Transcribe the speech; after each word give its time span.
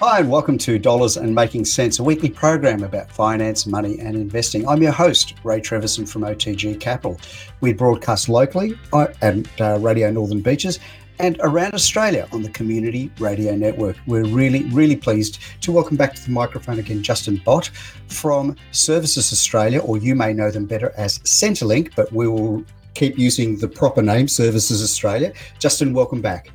Hi, 0.00 0.20
and 0.20 0.30
welcome 0.30 0.58
to 0.58 0.78
Dollars 0.78 1.16
and 1.16 1.34
Making 1.34 1.64
Sense, 1.64 2.00
a 2.00 2.04
weekly 2.04 2.28
program 2.28 2.82
about 2.82 3.10
finance, 3.10 3.66
money, 3.66 3.98
and 3.98 4.14
investing. 4.14 4.68
I'm 4.68 4.82
your 4.82 4.92
host, 4.92 5.32
Ray 5.42 5.58
Treverson 5.58 6.06
from 6.06 6.20
OTG 6.20 6.78
Capital. 6.78 7.18
We 7.62 7.72
broadcast 7.72 8.28
locally 8.28 8.78
at 8.92 9.46
uh, 9.58 9.78
Radio 9.80 10.10
Northern 10.10 10.42
Beaches 10.42 10.80
and 11.18 11.38
around 11.40 11.72
Australia 11.72 12.28
on 12.32 12.42
the 12.42 12.50
Community 12.50 13.10
Radio 13.18 13.56
Network. 13.56 13.96
We're 14.06 14.26
really, 14.26 14.64
really 14.64 14.96
pleased 14.96 15.38
to 15.62 15.72
welcome 15.72 15.96
back 15.96 16.14
to 16.16 16.22
the 16.22 16.30
microphone 16.30 16.78
again 16.78 17.02
Justin 17.02 17.40
Bott 17.42 17.70
from 18.08 18.54
Services 18.72 19.32
Australia, 19.32 19.78
or 19.78 19.96
you 19.96 20.14
may 20.14 20.34
know 20.34 20.50
them 20.50 20.66
better 20.66 20.92
as 20.98 21.20
Centrelink, 21.20 21.94
but 21.96 22.12
we 22.12 22.28
will 22.28 22.62
keep 22.92 23.18
using 23.18 23.56
the 23.56 23.68
proper 23.68 24.02
name, 24.02 24.28
Services 24.28 24.82
Australia. 24.82 25.32
Justin, 25.58 25.94
welcome 25.94 26.20
back. 26.20 26.50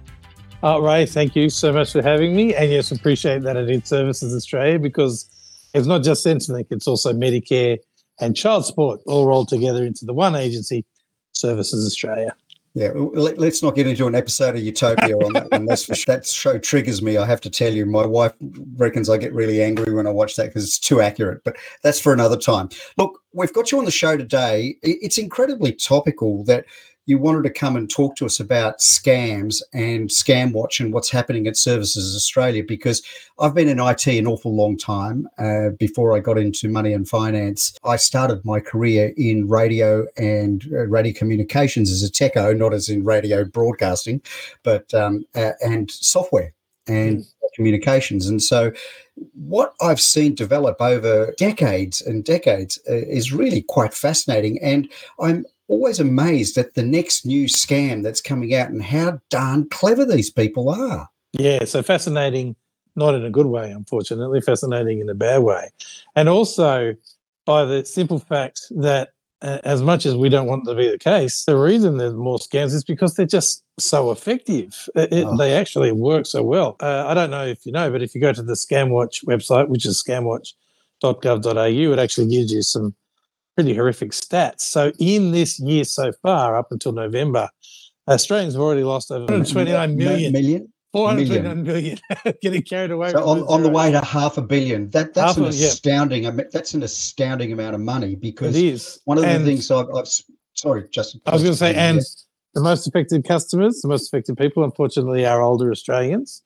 Uh, 0.64 0.80
Ray, 0.80 1.08
thank 1.08 1.36
you 1.36 1.50
so 1.50 1.74
much 1.74 1.92
for 1.92 2.04
having 2.04 2.36
me. 2.36 2.54
And 2.54 2.72
yes, 2.72 2.92
appreciate 2.92 3.42
that 3.44 3.58
it 3.58 3.70
is 3.70 3.88
Services 3.88 4.36
Australia 4.36 4.78
because 4.78 5.28
it's 5.74 5.88
not 5.88 6.04
just 6.04 6.24
Centrelink, 6.24 6.68
it's 6.70 6.88
also 6.88 7.14
Medicare 7.14 7.80
and 8.20 8.36
child 8.36 8.66
support 8.66 9.02
all 9.08 9.26
rolled 9.26 9.50
together 9.50 9.84
into 9.84 10.06
the 10.06 10.14
one 10.14 10.36
agency, 10.36 10.86
Services 11.32 11.88
Australia. 11.88 12.36
Yeah, 12.74 12.92
let, 12.96 13.38
us 13.40 13.62
not 13.62 13.76
get 13.76 13.86
into 13.86 14.08
an 14.08 14.16
episode 14.16 14.56
of 14.56 14.62
Utopia 14.62 15.18
on 15.18 15.34
that 15.34 15.52
one. 15.52 15.66
That's 15.66 15.84
for, 15.84 15.96
that 16.06 16.26
show 16.26 16.58
triggers 16.58 17.02
me. 17.02 17.18
I 17.18 17.26
have 17.26 17.42
to 17.42 17.50
tell 17.50 17.74
you, 17.74 17.86
my 17.86 18.06
wife 18.06 18.32
reckons 18.78 19.10
I 19.10 19.18
get 19.18 19.34
really 19.34 19.62
angry 19.62 19.94
when 19.94 20.08
I 20.08 20.12
watch 20.12 20.38
that 20.38 20.48
because 20.48 20.64
it's 20.64 20.80
too 20.80 21.02
accurate. 21.02 21.44
But 21.44 21.58
that's 21.84 22.00
for 22.00 22.14
another 22.14 22.38
time. 22.38 22.70
Look, 22.98 23.20
we've 23.34 23.52
got 23.52 23.74
you 23.74 23.80
on 23.80 23.84
the 23.84 23.92
show 23.92 24.16
today. 24.16 24.78
It's 24.84 25.18
incredibly 25.18 25.74
topical 25.74 26.46
that 26.46 26.66
you 27.06 27.18
wanted 27.18 27.44
to 27.44 27.50
come 27.50 27.76
and 27.76 27.90
talk 27.90 28.16
to 28.16 28.26
us 28.26 28.40
about 28.40 28.80
scams 28.80 29.62
and 29.74 30.10
Scam 30.10 30.54
Watch 30.54 30.80
and 30.80 30.94
what's 30.94 31.10
happening 31.10 31.48
at 31.48 31.58
Services 31.58 32.16
Australia 32.16 32.64
because 32.66 33.02
I've 33.40 33.56
been 33.56 33.68
in 33.68 33.80
IT 33.80 34.06
an 34.08 34.28
awful 34.28 34.56
long 34.56 34.78
time. 34.78 35.28
Uh, 35.38 35.70
before 35.80 36.16
I 36.16 36.20
got 36.20 36.38
into 36.38 36.70
money 36.70 36.94
and 36.94 37.08
finance, 37.08 37.76
I 37.84 37.96
started 37.96 38.46
my 38.46 38.60
career 38.60 39.14
in 39.18 39.48
radio 39.48 40.06
and 40.18 40.64
uh, 40.72 40.86
radio 40.88 41.14
communications 41.14 41.92
as 41.92 42.04
a 42.04 42.12
techo, 42.12 42.56
not 42.56 42.74
as 42.74 42.88
in 42.88 43.04
radio 43.04 43.44
broadcasting, 43.44 44.22
but 44.64 44.94
um, 44.94 45.26
uh, 45.36 45.52
and 45.62 45.90
software 45.90 46.54
and 46.88 47.20
mm. 47.20 47.26
communications. 47.56 48.28
And 48.28 48.42
so, 48.42 48.72
what 49.34 49.74
I've 49.82 50.02
seen 50.02 50.36
develop 50.36 50.82
over 50.82 51.34
decades 51.38 52.02
and 52.02 52.24
decades 52.24 52.80
uh, 52.90 52.94
is 52.94 53.34
really 53.34 53.62
quite 53.64 53.94
fascinating. 53.94 54.60
And 54.64 54.90
I'm 55.20 55.46
always 55.72 56.00
amazed 56.00 56.58
at 56.58 56.74
the 56.74 56.84
next 56.84 57.26
new 57.26 57.46
scam 57.46 58.04
that's 58.04 58.22
coming 58.22 58.54
out 58.54 58.70
and 58.70 58.84
how 58.84 59.20
darn 59.30 59.68
clever 59.70 60.06
these 60.06 60.30
people 60.30 60.70
are. 60.70 61.10
Yeah, 61.32 61.64
so 61.64 61.82
fascinating, 61.82 62.58
not 62.98 63.16
in 63.16 63.24
a 63.24 63.30
good 63.30 63.46
way, 63.46 63.72
unfortunately, 63.72 64.42
fascinating 64.42 65.00
in 65.00 65.10
a 65.10 65.16
bad 65.16 65.40
way. 65.40 65.70
And 66.16 66.28
also 66.28 66.96
by 67.46 67.64
the 67.64 67.86
simple 67.86 68.20
fact 68.20 68.64
that 68.72 69.10
uh, 69.42 69.60
as 69.64 69.82
much 69.82 70.06
as 70.06 70.14
we 70.14 70.28
don't 70.28 70.46
want 70.46 70.66
to 70.66 70.76
be 70.76 70.90
the 70.90 71.00
case, 71.00 71.46
the 71.46 71.58
reason 71.58 71.98
there's 71.98 72.14
more 72.14 72.38
scams 72.38 72.74
is 72.74 72.84
because 72.84 73.16
they're 73.16 73.26
just 73.26 73.64
so 73.80 74.12
effective. 74.12 74.90
It, 74.94 75.24
oh. 75.26 75.38
They 75.38 75.54
actually 75.54 75.94
work 75.94 76.26
so 76.26 76.44
well. 76.44 76.76
Uh, 76.82 77.06
I 77.08 77.14
don't 77.14 77.32
know 77.32 77.46
if 77.46 77.66
you 77.66 77.72
know, 77.72 77.90
but 77.90 78.04
if 78.04 78.14
you 78.14 78.20
go 78.20 78.34
to 78.34 78.44
the 78.44 78.54
ScamWatch 78.54 79.24
website, 79.26 79.70
which 79.70 79.86
is 79.86 80.04
scamwatch.gov.au, 80.04 81.94
it 81.94 82.00
actually 82.00 82.28
gives 82.28 82.52
you 82.52 82.62
some 82.62 82.94
pretty 83.64 83.78
horrific 83.78 84.12
stats. 84.12 84.62
So 84.62 84.92
in 85.00 85.32
this 85.32 85.60
year 85.60 85.84
so 85.84 86.12
far, 86.24 86.58
up 86.58 86.72
until 86.72 86.92
November, 86.92 87.50
Australians 88.08 88.54
have 88.54 88.62
already 88.62 88.84
lost 88.84 89.12
over 89.12 89.22
129 89.22 89.96
million. 89.96 90.34
million? 90.34 90.74
429 90.94 91.64
million. 91.64 92.00
getting 92.42 92.64
carried 92.64 92.92
away. 92.92 93.12
So 93.12 93.24
on, 93.24 93.42
on 93.44 93.64
the 93.64 93.70
way 93.70 93.92
to 93.92 94.02
half 94.02 94.38
a 94.38 94.42
billion. 94.42 94.90
That 94.90 95.14
that's 95.14 95.36
half 95.36 95.38
an 95.38 95.46
a, 95.46 95.50
astounding. 95.50 96.24
Yeah. 96.24 96.32
That's 96.52 96.74
an 96.74 96.84
astounding 96.84 97.52
amount 97.52 97.76
of 97.76 97.82
money 97.82 98.16
because 98.16 98.56
it 98.56 98.66
is. 98.66 99.00
One 99.06 99.18
of 99.18 99.24
and 99.24 99.46
the 99.46 99.52
things 99.52 99.70
I've, 99.70 99.88
I've 99.96 100.08
sorry, 100.56 100.88
Justin. 100.92 101.22
I 101.28 101.32
was 101.32 101.44
going 101.44 101.54
to 101.54 101.58
say, 101.58 101.76
and 101.76 102.02
the 102.54 102.62
most 102.62 102.88
affected 102.88 103.24
customers, 103.24 103.82
the 103.82 103.88
most 103.88 104.08
affected 104.08 104.38
people, 104.38 104.64
unfortunately, 104.64 105.26
are 105.26 105.42
older 105.42 105.72
Australians 105.72 106.42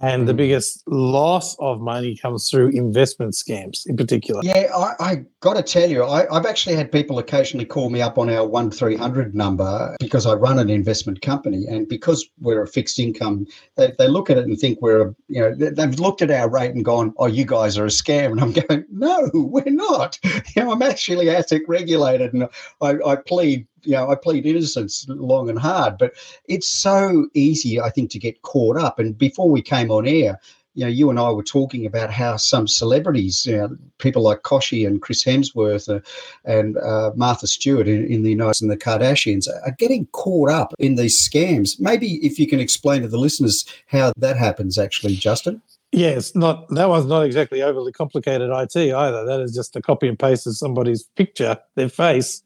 and 0.00 0.26
the 0.26 0.32
mm. 0.32 0.38
biggest 0.38 0.82
loss 0.88 1.56
of 1.58 1.80
money 1.80 2.16
comes 2.16 2.50
through 2.50 2.68
investment 2.68 3.34
scams 3.34 3.86
in 3.86 3.96
particular. 3.96 4.40
Yeah, 4.42 4.70
I, 4.74 4.94
I 5.00 5.24
got 5.40 5.54
to 5.54 5.62
tell 5.62 5.88
you, 5.88 6.04
I, 6.04 6.26
have 6.32 6.46
actually 6.46 6.74
had 6.74 6.90
people 6.90 7.18
occasionally 7.18 7.64
call 7.64 7.90
me 7.90 8.02
up 8.02 8.18
on 8.18 8.28
our 8.28 8.46
one 8.46 8.70
three 8.70 8.96
hundred 8.96 9.34
number 9.34 9.96
because 10.00 10.26
I 10.26 10.34
run 10.34 10.58
an 10.58 10.70
investment 10.70 11.20
company, 11.22 11.66
and 11.68 11.88
because 11.88 12.28
we're 12.40 12.62
a 12.62 12.66
fixed 12.66 12.98
income, 12.98 13.46
they, 13.76 13.92
they 13.98 14.08
look 14.08 14.30
at 14.30 14.38
it 14.38 14.46
and 14.46 14.58
think 14.58 14.80
we're, 14.80 15.08
a, 15.08 15.14
you 15.28 15.40
know, 15.40 15.54
they've 15.54 16.00
looked 16.00 16.22
at 16.22 16.30
our 16.30 16.48
rate 16.48 16.74
and 16.74 16.84
gone, 16.84 17.14
"Oh, 17.18 17.26
you 17.26 17.44
guys 17.44 17.78
are 17.78 17.84
a 17.84 17.88
scam," 17.88 18.32
and 18.32 18.40
I'm 18.40 18.52
going, 18.52 18.84
"No, 18.90 19.30
we're 19.34 19.64
not. 19.66 20.18
You 20.54 20.62
know, 20.62 20.72
I'm 20.72 20.82
actually 20.82 21.26
ASIC 21.26 21.62
regulated, 21.66 22.32
and 22.32 22.48
I, 22.80 22.96
I 23.04 23.16
plead 23.16 23.66
you 23.84 23.92
know, 23.92 24.10
I 24.10 24.14
plead 24.14 24.46
innocence 24.46 25.06
long 25.08 25.48
and 25.48 25.58
hard, 25.58 25.98
but 25.98 26.12
it's 26.46 26.68
so 26.68 27.28
easy, 27.34 27.80
I 27.80 27.90
think, 27.90 28.10
to 28.10 28.18
get 28.18 28.42
caught 28.42 28.76
up. 28.76 28.98
And 28.98 29.16
before 29.16 29.48
we 29.50 29.62
came 29.62 29.90
on 29.90 30.06
air, 30.06 30.38
you 30.74 30.84
know, 30.84 30.90
you 30.90 31.08
and 31.08 31.18
I 31.18 31.30
were 31.30 31.44
talking 31.44 31.86
about 31.86 32.10
how 32.10 32.36
some 32.36 32.66
celebrities, 32.66 33.46
you 33.46 33.56
know, 33.56 33.76
people 33.98 34.22
like 34.22 34.42
Kochie 34.42 34.86
and 34.86 35.00
Chris 35.00 35.24
Hemsworth 35.24 35.88
uh, 35.88 36.00
and 36.44 36.76
uh, 36.78 37.12
Martha 37.14 37.46
Stewart 37.46 37.86
in, 37.86 38.04
in, 38.06 38.22
the 38.24 38.30
United 38.30 38.62
and 38.62 38.70
the 38.70 38.76
Kardashians 38.76 39.48
are 39.48 39.74
getting 39.78 40.06
caught 40.06 40.50
up 40.50 40.74
in 40.80 40.96
these 40.96 41.16
scams. 41.16 41.78
Maybe 41.78 42.14
if 42.26 42.38
you 42.38 42.48
can 42.48 42.58
explain 42.58 43.02
to 43.02 43.08
the 43.08 43.18
listeners 43.18 43.64
how 43.86 44.12
that 44.16 44.36
happens, 44.36 44.76
actually, 44.76 45.14
Justin. 45.14 45.62
Yeah, 45.92 46.08
it's 46.08 46.34
not 46.34 46.68
that 46.70 46.88
one's 46.88 47.06
not 47.06 47.22
exactly 47.22 47.62
overly 47.62 47.92
complicated 47.92 48.50
IT 48.50 48.76
either. 48.76 49.24
That 49.24 49.40
is 49.40 49.54
just 49.54 49.76
a 49.76 49.82
copy 49.82 50.08
and 50.08 50.18
paste 50.18 50.44
of 50.44 50.56
somebody's 50.56 51.04
picture, 51.14 51.56
their 51.76 51.88
face, 51.88 52.42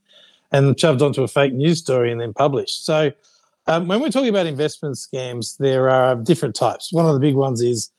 and 0.53 0.79
shoved 0.79 1.03
onto 1.03 1.23
a 1.23 1.29
fake 1.29 1.53
news 1.53 1.79
story 1.79 2.11
and 2.11 2.21
then 2.21 2.33
published. 2.33 2.85
So 2.85 3.13
um, 3.67 3.87
when 3.87 4.01
we're 4.01 4.11
talking 4.11 4.31
about 4.31 4.47
investment 4.47 4.97
scams, 4.97 5.59
there 5.59 5.91
are 5.91 6.17
different 6.17 6.55
types. 6.55 6.93
One 6.93 7.07
of 7.07 7.15
the 7.15 7.21
big 7.21 7.35
ones 7.35 7.61
is 7.61 7.91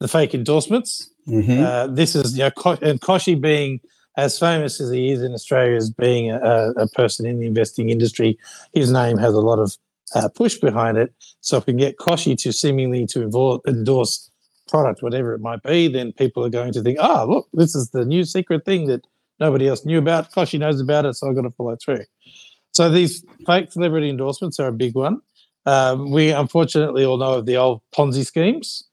the 0.00 0.08
fake 0.08 0.34
endorsements. 0.34 1.10
Mm-hmm. 1.26 1.62
Uh, 1.62 1.86
this 1.88 2.14
is 2.14 2.36
you 2.36 2.44
know, 2.44 2.78
and 2.82 3.00
Kochie 3.00 3.40
being 3.40 3.80
as 4.16 4.38
famous 4.38 4.80
as 4.80 4.90
he 4.90 5.12
is 5.12 5.22
in 5.22 5.32
Australia 5.32 5.76
as 5.76 5.90
being 5.90 6.30
a, 6.30 6.72
a 6.76 6.88
person 6.88 7.24
in 7.24 7.38
the 7.38 7.46
investing 7.46 7.88
industry, 7.88 8.36
his 8.72 8.90
name 8.90 9.16
has 9.16 9.32
a 9.32 9.40
lot 9.40 9.60
of 9.60 9.76
uh, 10.14 10.28
push 10.28 10.56
behind 10.56 10.98
it. 10.98 11.12
So 11.40 11.58
if 11.58 11.66
we 11.66 11.72
can 11.72 11.78
get 11.78 11.98
Kochie 11.98 12.36
to 12.38 12.52
seemingly 12.52 13.06
to 13.08 13.60
endorse 13.66 14.30
product, 14.68 15.02
whatever 15.02 15.34
it 15.34 15.40
might 15.40 15.62
be, 15.62 15.88
then 15.88 16.12
people 16.12 16.44
are 16.44 16.50
going 16.50 16.72
to 16.72 16.82
think, 16.82 16.98
oh, 17.00 17.26
look, 17.28 17.48
this 17.52 17.74
is 17.76 17.90
the 17.90 18.04
new 18.04 18.24
secret 18.24 18.64
thing 18.64 18.86
that 18.88 19.06
nobody 19.40 19.68
else 19.68 19.84
knew 19.84 19.98
about. 19.98 20.32
Kochie 20.32 20.58
knows 20.58 20.80
about 20.80 21.06
it, 21.06 21.14
so 21.14 21.28
I've 21.28 21.34
got 21.34 21.42
to 21.42 21.50
follow 21.50 21.76
through. 21.76 22.04
So 22.72 22.88
these 22.88 23.24
fake 23.46 23.72
celebrity 23.72 24.08
endorsements 24.08 24.60
are 24.60 24.68
a 24.68 24.72
big 24.72 24.94
one. 24.94 25.20
Um, 25.66 26.10
we 26.10 26.30
unfortunately 26.30 27.04
all 27.04 27.18
know 27.18 27.34
of 27.34 27.46
the 27.46 27.56
old 27.56 27.82
Ponzi 27.94 28.24
schemes. 28.24 28.84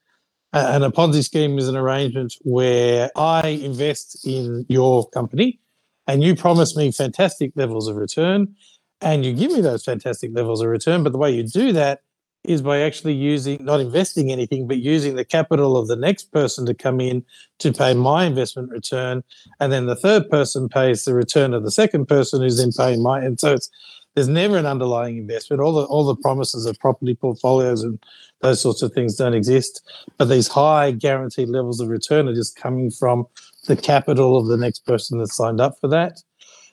Uh, 0.52 0.70
and 0.72 0.84
a 0.84 0.90
Ponzi 0.90 1.24
scheme 1.24 1.58
is 1.58 1.68
an 1.68 1.76
arrangement 1.76 2.34
where 2.42 3.10
I 3.16 3.48
invest 3.48 4.26
in 4.26 4.64
your 4.68 5.08
company 5.10 5.60
and 6.06 6.22
you 6.22 6.34
promise 6.34 6.76
me 6.76 6.92
fantastic 6.92 7.52
levels 7.56 7.88
of 7.88 7.96
return 7.96 8.54
and 9.00 9.24
you 9.24 9.32
give 9.32 9.52
me 9.52 9.60
those 9.60 9.84
fantastic 9.84 10.30
levels 10.34 10.62
of 10.62 10.68
return. 10.68 11.02
But 11.02 11.12
the 11.12 11.18
way 11.18 11.30
you 11.30 11.42
do 11.42 11.72
that 11.72 12.00
is 12.46 12.62
by 12.62 12.80
actually 12.80 13.14
using, 13.14 13.64
not 13.64 13.80
investing 13.80 14.30
anything, 14.30 14.66
but 14.66 14.78
using 14.78 15.16
the 15.16 15.24
capital 15.24 15.76
of 15.76 15.88
the 15.88 15.96
next 15.96 16.32
person 16.32 16.66
to 16.66 16.74
come 16.74 17.00
in 17.00 17.24
to 17.58 17.72
pay 17.72 17.94
my 17.94 18.24
investment 18.24 18.70
return. 18.70 19.22
And 19.60 19.72
then 19.72 19.86
the 19.86 19.96
third 19.96 20.30
person 20.30 20.68
pays 20.68 21.04
the 21.04 21.14
return 21.14 21.54
of 21.54 21.64
the 21.64 21.70
second 21.70 22.06
person 22.06 22.40
who's 22.40 22.58
then 22.58 22.72
paying 22.72 23.02
my. 23.02 23.20
And 23.20 23.38
so 23.38 23.54
it's, 23.54 23.70
there's 24.14 24.28
never 24.28 24.56
an 24.56 24.66
underlying 24.66 25.18
investment. 25.18 25.60
All 25.60 25.72
the 25.72 25.84
all 25.84 26.04
the 26.04 26.16
promises 26.16 26.64
of 26.64 26.78
property 26.78 27.14
portfolios 27.14 27.82
and 27.82 28.02
those 28.40 28.62
sorts 28.62 28.82
of 28.82 28.92
things 28.92 29.16
don't 29.16 29.34
exist. 29.34 29.82
But 30.16 30.26
these 30.26 30.48
high 30.48 30.92
guaranteed 30.92 31.48
levels 31.48 31.80
of 31.80 31.88
return 31.88 32.28
are 32.28 32.34
just 32.34 32.56
coming 32.56 32.90
from 32.90 33.26
the 33.66 33.76
capital 33.76 34.38
of 34.38 34.46
the 34.46 34.56
next 34.56 34.86
person 34.86 35.18
that 35.18 35.28
signed 35.28 35.60
up 35.60 35.78
for 35.80 35.88
that. 35.88 36.22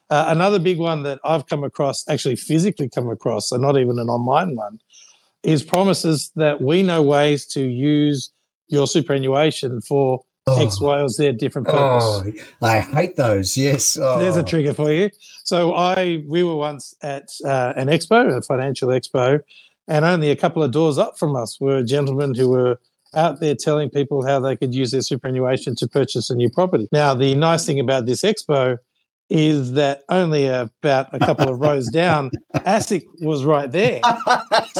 Uh, 0.09 0.25
another 0.27 0.59
big 0.59 0.77
one 0.77 1.03
that 1.03 1.19
I've 1.23 1.47
come 1.47 1.63
across, 1.63 2.07
actually 2.07 2.35
physically 2.35 2.87
come 2.87 3.09
across, 3.09 3.49
so 3.49 3.57
not 3.57 3.77
even 3.77 3.97
an 3.99 4.09
online 4.09 4.55
one, 4.55 4.79
is 5.43 5.63
promises 5.63 6.31
that 6.35 6.61
we 6.61 6.83
know 6.83 7.01
ways 7.01 7.45
to 7.47 7.61
use 7.61 8.31
your 8.67 8.87
superannuation 8.87 9.81
for 9.81 10.23
oh. 10.47 10.65
X, 10.65 10.79
Y, 10.79 11.01
or 11.01 11.09
Z 11.09 11.33
different 11.33 11.67
purpose. 11.67 12.03
Oh, 12.03 12.23
I 12.61 12.79
hate 12.79 13.15
those. 13.15 13.57
Yes. 13.57 13.97
Oh. 14.01 14.19
There's 14.19 14.37
a 14.37 14.43
trigger 14.43 14.73
for 14.73 14.91
you. 14.91 15.09
So 15.43 15.73
I 15.73 16.23
we 16.27 16.43
were 16.43 16.55
once 16.55 16.95
at 17.01 17.29
uh, 17.45 17.73
an 17.75 17.87
expo, 17.87 18.35
a 18.35 18.41
financial 18.41 18.89
expo, 18.89 19.41
and 19.87 20.05
only 20.05 20.31
a 20.31 20.35
couple 20.35 20.63
of 20.63 20.71
doors 20.71 20.97
up 20.97 21.17
from 21.17 21.35
us 21.35 21.59
were 21.59 21.83
gentlemen 21.83 22.33
who 22.33 22.49
were 22.49 22.79
out 23.15 23.39
there 23.39 23.53
telling 23.53 23.89
people 23.89 24.25
how 24.25 24.39
they 24.39 24.55
could 24.55 24.73
use 24.73 24.91
their 24.91 25.01
superannuation 25.01 25.75
to 25.75 25.87
purchase 25.87 26.29
a 26.29 26.35
new 26.35 26.49
property. 26.49 26.87
Now, 26.91 27.13
the 27.13 27.35
nice 27.35 27.65
thing 27.65 27.79
about 27.79 28.05
this 28.05 28.23
expo 28.23 28.77
is 29.33 29.71
that 29.71 30.03
only 30.09 30.45
about 30.45 31.07
a 31.11 31.17
couple 31.17 31.49
of 31.49 31.59
rows 31.59 31.89
down, 31.89 32.29
ASIC 32.57 33.03
was 33.21 33.43
right 33.43 33.69
there. 33.71 33.99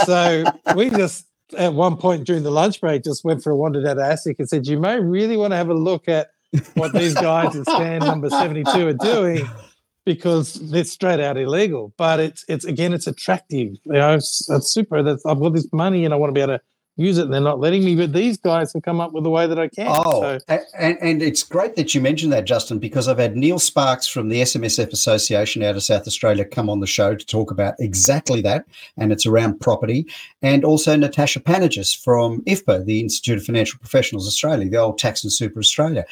So 0.06 0.44
we 0.76 0.92
just 0.92 1.26
at 1.58 1.74
one 1.74 1.98
point 1.98 2.26
during 2.26 2.44
the 2.44 2.52
lunch 2.52 2.80
break 2.80 3.04
just 3.04 3.24
went 3.24 3.44
for 3.44 3.52
a 3.52 3.56
wander 3.56 3.82
down 3.82 3.96
to 3.96 4.04
ASIC 4.04 4.36
and 4.38 4.48
said, 4.48 4.68
You 4.68 4.80
may 4.80 5.00
really 5.00 5.38
want 5.38 5.52
to 5.54 5.58
have 5.58 5.70
a 5.70 5.74
look 5.74 6.08
at 6.08 6.28
what 6.76 6.94
these 6.94 7.16
guys 7.16 7.56
in 7.56 7.66
stand 7.66 8.06
number 8.06 8.30
72 8.30 8.88
are 8.88 8.94
doing 8.94 9.50
because 10.06 10.54
they're 10.70 10.84
straight 10.84 11.20
out 11.20 11.36
illegal. 11.36 11.92
But 11.98 12.20
it's 12.20 12.46
it's 12.48 12.66
again, 12.66 12.94
it's 12.94 13.08
attractive. 13.08 13.74
You 13.86 13.94
know, 13.94 14.14
it's, 14.14 14.48
it's 14.52 14.72
super. 14.72 15.02
That's, 15.02 15.26
I've 15.26 15.40
got 15.40 15.56
this 15.56 15.68
money 15.74 16.06
and 16.06 16.14
I 16.14 16.18
want 16.18 16.30
to 16.30 16.34
be 16.34 16.42
able 16.42 16.60
to 16.60 16.62
use 16.95 17.18
it 17.18 17.24
and 17.24 17.34
they're 17.34 17.42
not 17.42 17.60
letting 17.60 17.84
me 17.84 17.95
but 17.95 18.13
these 18.13 18.38
guys 18.38 18.72
have 18.72 18.84
come 18.84 19.01
up 19.01 19.13
with 19.13 19.25
a 19.25 19.30
way 19.30 19.48
that 19.48 19.57
i 19.57 19.68
can 19.68 19.88
oh 19.90 20.38
so. 20.38 20.60
and, 20.78 20.98
and 21.01 21.24
it's 21.24 21.42
great 21.42 21.75
that 21.75 21.95
you 21.95 22.00
mentioned 22.01 22.31
that 22.31 22.45
justin 22.45 22.78
because 22.78 23.07
i've 23.07 23.18
had 23.18 23.36
neil 23.36 23.57
sparks 23.57 24.06
from 24.06 24.30
the 24.30 24.42
smsf 24.42 24.94
association 24.94 25.63
out 25.63 25.75
of 25.75 25.81
south 25.84 26.06
australia 26.06 26.45
come 26.45 26.69
on 26.69 26.80
the 26.80 26.88
show 26.88 27.16
to 27.16 27.25
talk 27.25 27.50
about 27.50 27.74
exactly 27.80 28.42
that 28.42 28.66
and 28.98 29.12
it's 29.12 29.25
around 29.25 29.60
property 29.60 30.06
and 30.44 30.63
also 30.63 30.95
natasha 30.95 31.40
panagis 31.40 31.98
from 32.00 32.42
ifpa 32.42 32.86
the 32.86 33.00
institute 33.00 33.40
of 33.40 33.44
financial 33.44 33.80
professionals 33.80 34.28
australia 34.28 34.69
the 34.69 34.78
old 34.78 35.00
tax 35.00 35.24
and 35.24 35.34
super 35.34 35.60
australia 35.60 36.06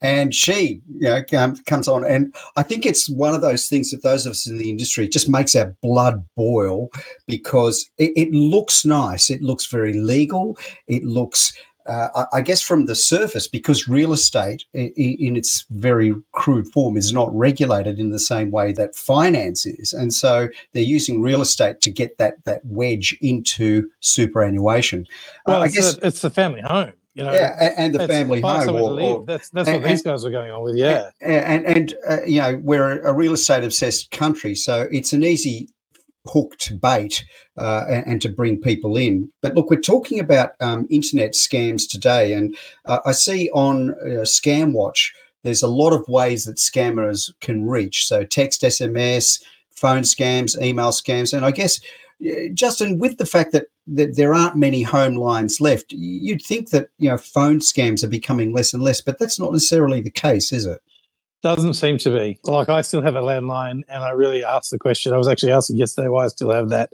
and 0.00 0.32
she 0.32 0.80
you 0.98 1.08
know 1.08 1.22
comes 1.66 1.88
on 1.88 2.04
and 2.04 2.32
i 2.56 2.62
think 2.62 2.86
it's 2.86 3.08
one 3.08 3.34
of 3.34 3.40
those 3.40 3.68
things 3.68 3.90
that 3.90 4.02
those 4.02 4.24
of 4.24 4.30
us 4.30 4.46
in 4.46 4.56
the 4.56 4.70
industry 4.70 5.08
just 5.08 5.28
makes 5.28 5.56
our 5.56 5.74
blood 5.82 6.24
boil 6.36 6.88
because 7.26 7.90
it, 7.98 8.12
it 8.16 8.30
looks 8.32 8.84
nice 8.84 9.30
it 9.30 9.42
looks 9.42 9.66
very 9.66 9.94
legal 9.94 10.27
it 10.86 11.04
looks 11.04 11.52
uh, 11.88 12.26
I 12.34 12.42
guess 12.42 12.60
from 12.60 12.84
the 12.84 12.94
surface, 12.94 13.48
because 13.48 13.88
real 13.88 14.12
estate 14.12 14.64
in 14.74 15.36
its 15.36 15.64
very 15.70 16.14
crude 16.32 16.68
form 16.68 16.98
is 16.98 17.14
not 17.14 17.34
regulated 17.34 17.98
in 17.98 18.10
the 18.10 18.18
same 18.18 18.50
way 18.50 18.72
that 18.72 18.94
finance 18.94 19.64
is, 19.64 19.94
and 19.94 20.12
so 20.12 20.48
they're 20.72 20.82
using 20.82 21.22
real 21.22 21.40
estate 21.40 21.80
to 21.80 21.90
get 21.90 22.18
that 22.18 22.44
that 22.44 22.60
wedge 22.64 23.16
into 23.22 23.88
superannuation. 24.00 25.06
Well, 25.46 25.62
uh, 25.62 25.64
I 25.64 25.68
guess 25.68 25.96
it's 26.02 26.20
the 26.20 26.30
family 26.30 26.60
home. 26.60 26.92
You 27.14 27.24
know, 27.24 27.32
yeah, 27.32 27.74
and, 27.76 27.94
the 27.94 28.06
family 28.06 28.40
home. 28.42 28.68
Or, 28.68 29.00
or, 29.00 29.24
that's 29.24 29.48
that's 29.48 29.68
and, 29.68 29.82
what 29.82 29.88
these 29.88 30.02
guys 30.02 30.24
are 30.26 30.30
going 30.30 30.52
on 30.52 30.62
with. 30.62 30.76
Yeah, 30.76 31.08
and 31.22 31.64
and, 31.64 31.76
and 31.76 31.94
uh, 32.06 32.22
you 32.26 32.40
know 32.42 32.60
we're 32.62 33.00
a 33.00 33.14
real 33.14 33.32
estate 33.32 33.64
obsessed 33.64 34.10
country, 34.10 34.54
so 34.54 34.88
it's 34.92 35.14
an 35.14 35.24
easy 35.24 35.70
hook 36.28 36.56
to 36.58 36.74
bait 36.74 37.24
uh, 37.56 37.84
and, 37.88 38.06
and, 38.06 38.22
to 38.22 38.28
bring 38.28 38.60
people 38.60 38.96
in. 38.96 39.30
But 39.42 39.54
look, 39.54 39.70
we're 39.70 39.80
talking 39.80 40.20
about 40.20 40.52
um, 40.60 40.86
internet 40.90 41.32
scams 41.32 41.88
today, 41.88 42.34
and 42.34 42.56
uh, 42.84 43.00
I 43.04 43.12
see 43.12 43.50
on 43.50 43.90
uh, 43.90 44.24
ScamWatch 44.24 45.10
there's 45.44 45.62
a 45.62 45.68
lot 45.68 45.92
of 45.92 46.06
ways 46.08 46.44
that 46.44 46.56
scammers 46.56 47.32
can 47.40 47.66
reach. 47.66 48.06
So 48.06 48.24
text, 48.24 48.62
SMS, 48.62 49.40
phone 49.70 50.02
scams, 50.02 50.60
email 50.60 50.90
scams, 50.90 51.32
and 51.32 51.44
I 51.44 51.52
guess 51.52 51.80
Justin, 52.52 52.98
with 52.98 53.18
the 53.18 53.26
fact 53.26 53.52
that, 53.52 53.66
that 53.86 54.16
there 54.16 54.34
aren't 54.34 54.56
many 54.56 54.82
home 54.82 55.14
lines 55.14 55.60
left, 55.60 55.92
you'd 55.92 56.42
think 56.42 56.70
that 56.70 56.88
you 56.98 57.08
know 57.08 57.16
phone 57.16 57.60
scams 57.60 58.02
are 58.02 58.08
becoming 58.08 58.52
less 58.52 58.74
and 58.74 58.82
less, 58.82 59.00
but 59.00 59.18
that's 59.18 59.38
not 59.38 59.52
necessarily 59.52 60.00
the 60.00 60.10
case, 60.10 60.52
is 60.52 60.66
it? 60.66 60.82
Doesn't 61.42 61.74
seem 61.74 61.98
to 61.98 62.10
be. 62.10 62.38
Like 62.44 62.68
I 62.68 62.80
still 62.80 63.02
have 63.02 63.14
a 63.14 63.20
landline, 63.20 63.82
and 63.88 64.02
I 64.02 64.10
really 64.10 64.44
asked 64.44 64.70
the 64.70 64.78
question. 64.78 65.12
I 65.12 65.18
was 65.18 65.28
actually 65.28 65.52
asking 65.52 65.76
yesterday 65.76 66.08
why 66.08 66.24
I 66.24 66.28
still 66.28 66.50
have 66.50 66.70
that 66.70 66.90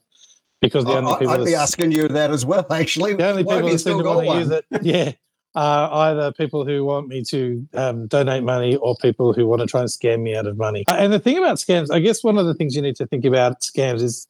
because 0.65 0.85
the 0.85 0.93
only 0.93 1.15
people 1.17 1.31
I'd 1.31 1.45
be 1.45 1.55
asking 1.55 1.93
you 1.93 2.09
that 2.09 2.31
as 2.31 2.45
well. 2.45 2.67
Actually, 2.71 3.15
the 3.15 3.29
only 3.29 3.45
people 3.45 3.69
that 3.69 3.79
seem 3.79 3.99
to 3.99 4.05
want 4.05 4.27
to 4.27 4.39
use 4.39 4.51
it, 4.51 4.65
yeah, 4.83 5.13
are 5.55 6.11
either 6.11 6.33
people 6.33 6.65
who 6.65 6.85
want 6.85 7.09
me 7.09 7.23
to 7.25 7.67
um, 7.75 8.07
donate 8.07 8.43
money 8.43 8.77
or 8.77 8.97
people 8.97 9.33
who 9.33 9.47
want 9.47 9.61
to 9.61 9.67
try 9.67 9.81
and 9.81 9.89
scam 9.89 10.23
me 10.23 10.35
out 10.37 10.47
of 10.47 10.57
money. 10.57 10.85
Uh, 10.89 10.95
and 10.95 11.13
the 11.13 11.19
thing 11.19 11.39
about 11.39 11.59
scams, 11.59 11.91
I 11.91 12.01
guess 12.01 12.25
one 12.25 12.39
of 12.39 12.47
the 12.47 12.55
things 12.55 12.75
you 12.75 12.83
need 12.83 12.97
to 12.97 13.07
think 13.07 13.25
about 13.25 13.61
scams 13.61 14.03
is 14.03 14.27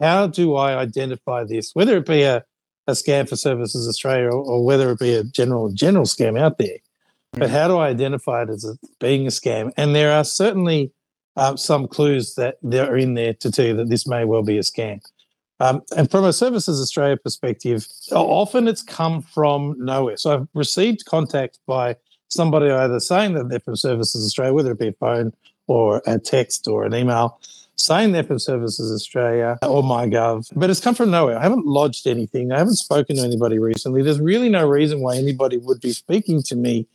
how 0.00 0.26
do 0.26 0.54
I 0.54 0.76
identify 0.76 1.44
this, 1.44 1.74
whether 1.74 1.96
it 1.96 2.06
be 2.06 2.22
a, 2.22 2.44
a 2.86 2.92
scam 2.92 3.28
for 3.28 3.36
Services 3.36 3.88
Australia 3.88 4.28
or, 4.28 4.42
or 4.42 4.64
whether 4.64 4.90
it 4.90 4.98
be 4.98 5.14
a 5.14 5.24
general 5.24 5.70
general 5.72 6.04
scam 6.04 6.38
out 6.38 6.58
there? 6.58 6.78
Mm-hmm. 7.32 7.40
But 7.40 7.50
how 7.50 7.68
do 7.68 7.76
I 7.78 7.88
identify 7.88 8.42
it 8.42 8.50
as 8.50 8.64
a, 8.64 8.78
being 9.00 9.26
a 9.26 9.30
scam? 9.30 9.72
And 9.76 9.94
there 9.94 10.12
are 10.12 10.24
certainly 10.24 10.92
um, 11.36 11.56
some 11.56 11.86
clues 11.86 12.34
that 12.34 12.56
are 12.64 12.96
in 12.96 13.14
there 13.14 13.34
to 13.34 13.50
tell 13.50 13.66
you 13.66 13.76
that 13.76 13.88
this 13.88 14.06
may 14.06 14.24
well 14.24 14.42
be 14.42 14.58
a 14.58 14.62
scam. 14.62 15.00
Um, 15.60 15.82
and 15.96 16.10
from 16.10 16.24
a 16.24 16.32
Services 16.32 16.80
Australia 16.80 17.16
perspective, 17.16 17.86
often 18.12 18.68
it's 18.68 18.82
come 18.82 19.22
from 19.22 19.74
nowhere. 19.78 20.16
So 20.16 20.34
I've 20.34 20.48
received 20.54 21.04
contact 21.04 21.58
by 21.66 21.96
somebody 22.28 22.70
either 22.70 23.00
saying 23.00 23.34
that 23.34 23.48
they're 23.48 23.60
from 23.60 23.76
Services 23.76 24.24
Australia, 24.24 24.54
whether 24.54 24.72
it 24.72 24.78
be 24.78 24.88
a 24.88 24.92
phone 24.92 25.32
or 25.66 26.02
a 26.06 26.18
text 26.18 26.68
or 26.68 26.84
an 26.84 26.94
email, 26.94 27.40
saying 27.76 28.12
they're 28.12 28.24
from 28.24 28.38
Services 28.38 28.92
Australia 28.92 29.58
or 29.62 29.82
MyGov, 29.82 30.48
but 30.54 30.70
it's 30.70 30.80
come 30.80 30.94
from 30.94 31.10
nowhere. 31.10 31.38
I 31.38 31.42
haven't 31.42 31.66
lodged 31.66 32.06
anything. 32.06 32.52
I 32.52 32.58
haven't 32.58 32.76
spoken 32.76 33.16
to 33.16 33.22
anybody 33.22 33.58
recently. 33.58 34.02
There's 34.02 34.20
really 34.20 34.48
no 34.48 34.66
reason 34.66 35.00
why 35.00 35.16
anybody 35.16 35.56
would 35.58 35.80
be 35.80 35.92
speaking 35.92 36.42
to 36.44 36.56
me. 36.56 36.86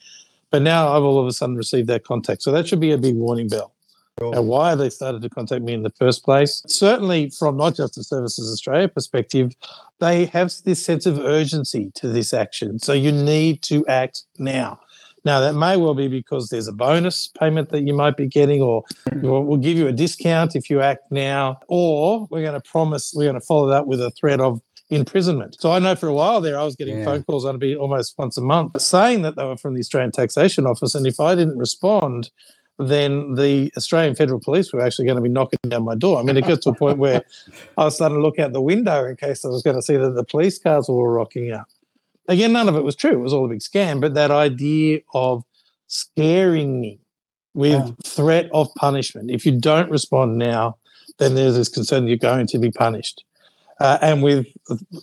But 0.53 0.61
now 0.61 0.95
I've 0.95 1.01
all 1.01 1.19
of 1.19 1.25
a 1.25 1.33
sudden 1.33 1.55
received 1.55 1.87
that 1.87 2.03
contact. 2.03 2.43
So 2.43 2.51
that 2.51 2.67
should 2.67 2.79
be 2.79 2.91
a 2.91 2.97
big 2.97 3.15
warning 3.15 3.47
bell. 3.47 3.73
And 4.21 4.47
why 4.47 4.75
they 4.75 4.91
started 4.91 5.23
to 5.23 5.29
contact 5.29 5.63
me 5.63 5.73
in 5.73 5.81
the 5.81 5.89
first 5.89 6.23
place. 6.23 6.61
Certainly, 6.67 7.31
from 7.31 7.57
not 7.57 7.75
just 7.75 7.95
the 7.95 8.03
Services 8.03 8.53
Australia 8.53 8.87
perspective, 8.87 9.55
they 9.99 10.25
have 10.25 10.53
this 10.63 10.85
sense 10.85 11.07
of 11.07 11.17
urgency 11.17 11.91
to 11.95 12.07
this 12.07 12.35
action. 12.35 12.77
So 12.77 12.93
you 12.93 13.11
need 13.11 13.63
to 13.63 13.83
act 13.87 14.25
now. 14.37 14.79
Now, 15.25 15.39
that 15.39 15.55
may 15.55 15.75
well 15.75 15.95
be 15.95 16.07
because 16.07 16.49
there's 16.49 16.67
a 16.67 16.71
bonus 16.71 17.29
payment 17.39 17.69
that 17.69 17.87
you 17.87 17.95
might 17.95 18.15
be 18.15 18.27
getting, 18.27 18.61
or 18.61 18.83
mm. 19.09 19.47
we'll 19.47 19.57
give 19.57 19.75
you 19.75 19.87
a 19.87 19.91
discount 19.91 20.55
if 20.55 20.69
you 20.69 20.81
act 20.81 21.11
now, 21.11 21.59
or 21.67 22.27
we're 22.29 22.43
going 22.43 22.61
to 22.61 22.69
promise 22.69 23.11
we're 23.15 23.23
going 23.23 23.41
to 23.41 23.45
follow 23.45 23.67
that 23.69 23.87
with 23.87 23.99
a 23.99 24.11
threat 24.11 24.39
of 24.39 24.61
imprisonment. 24.95 25.57
So 25.59 25.71
I 25.71 25.79
know 25.79 25.95
for 25.95 26.07
a 26.07 26.13
while 26.13 26.41
there, 26.41 26.59
I 26.59 26.63
was 26.63 26.75
getting 26.75 26.99
yeah. 26.99 27.05
phone 27.05 27.23
calls 27.23 27.45
on 27.45 27.57
be 27.59 27.75
almost 27.75 28.15
once 28.17 28.37
a 28.37 28.41
month 28.41 28.79
saying 28.81 29.21
that 29.23 29.35
they 29.35 29.45
were 29.45 29.57
from 29.57 29.73
the 29.73 29.79
Australian 29.79 30.11
Taxation 30.11 30.65
Office. 30.65 30.95
And 30.95 31.05
if 31.07 31.19
I 31.19 31.35
didn't 31.35 31.57
respond, 31.57 32.29
then 32.79 33.35
the 33.35 33.71
Australian 33.77 34.15
Federal 34.15 34.39
Police 34.39 34.73
were 34.73 34.81
actually 34.81 35.05
going 35.05 35.17
to 35.17 35.21
be 35.21 35.29
knocking 35.29 35.59
down 35.67 35.83
my 35.83 35.95
door. 35.95 36.19
I 36.19 36.23
mean, 36.23 36.37
it 36.37 36.45
gets 36.45 36.63
to 36.63 36.71
a 36.71 36.75
point 36.75 36.97
where 36.97 37.21
I 37.77 37.85
was 37.85 37.95
starting 37.95 38.17
to 38.17 38.21
look 38.21 38.39
out 38.39 38.53
the 38.53 38.61
window 38.61 39.05
in 39.05 39.15
case 39.15 39.45
I 39.45 39.49
was 39.49 39.63
going 39.63 39.75
to 39.75 39.81
see 39.81 39.97
that 39.97 40.15
the 40.15 40.23
police 40.23 40.59
cars 40.59 40.87
were 40.89 41.13
rocking 41.13 41.51
up 41.51 41.67
again, 42.27 42.53
none 42.53 42.69
of 42.69 42.75
it 42.75 42.83
was 42.83 42.95
true. 42.95 43.11
It 43.11 43.19
was 43.19 43.33
all 43.33 43.45
a 43.45 43.49
big 43.49 43.59
scam. 43.59 44.01
But 44.01 44.13
that 44.13 44.31
idea 44.31 44.99
of 45.13 45.43
scaring 45.87 46.79
me 46.81 46.99
with 47.53 47.73
yeah. 47.73 47.91
threat 48.03 48.49
of 48.53 48.73
punishment. 48.75 49.29
If 49.29 49.45
you 49.45 49.59
don't 49.59 49.91
respond 49.91 50.37
now, 50.37 50.77
then 51.19 51.35
there's 51.35 51.55
this 51.55 51.69
concern 51.69 52.07
you're 52.07 52.17
going 52.17 52.47
to 52.47 52.57
be 52.57 52.71
punished. 52.71 53.23
Uh, 53.79 53.97
and 54.01 54.23
with 54.23 54.47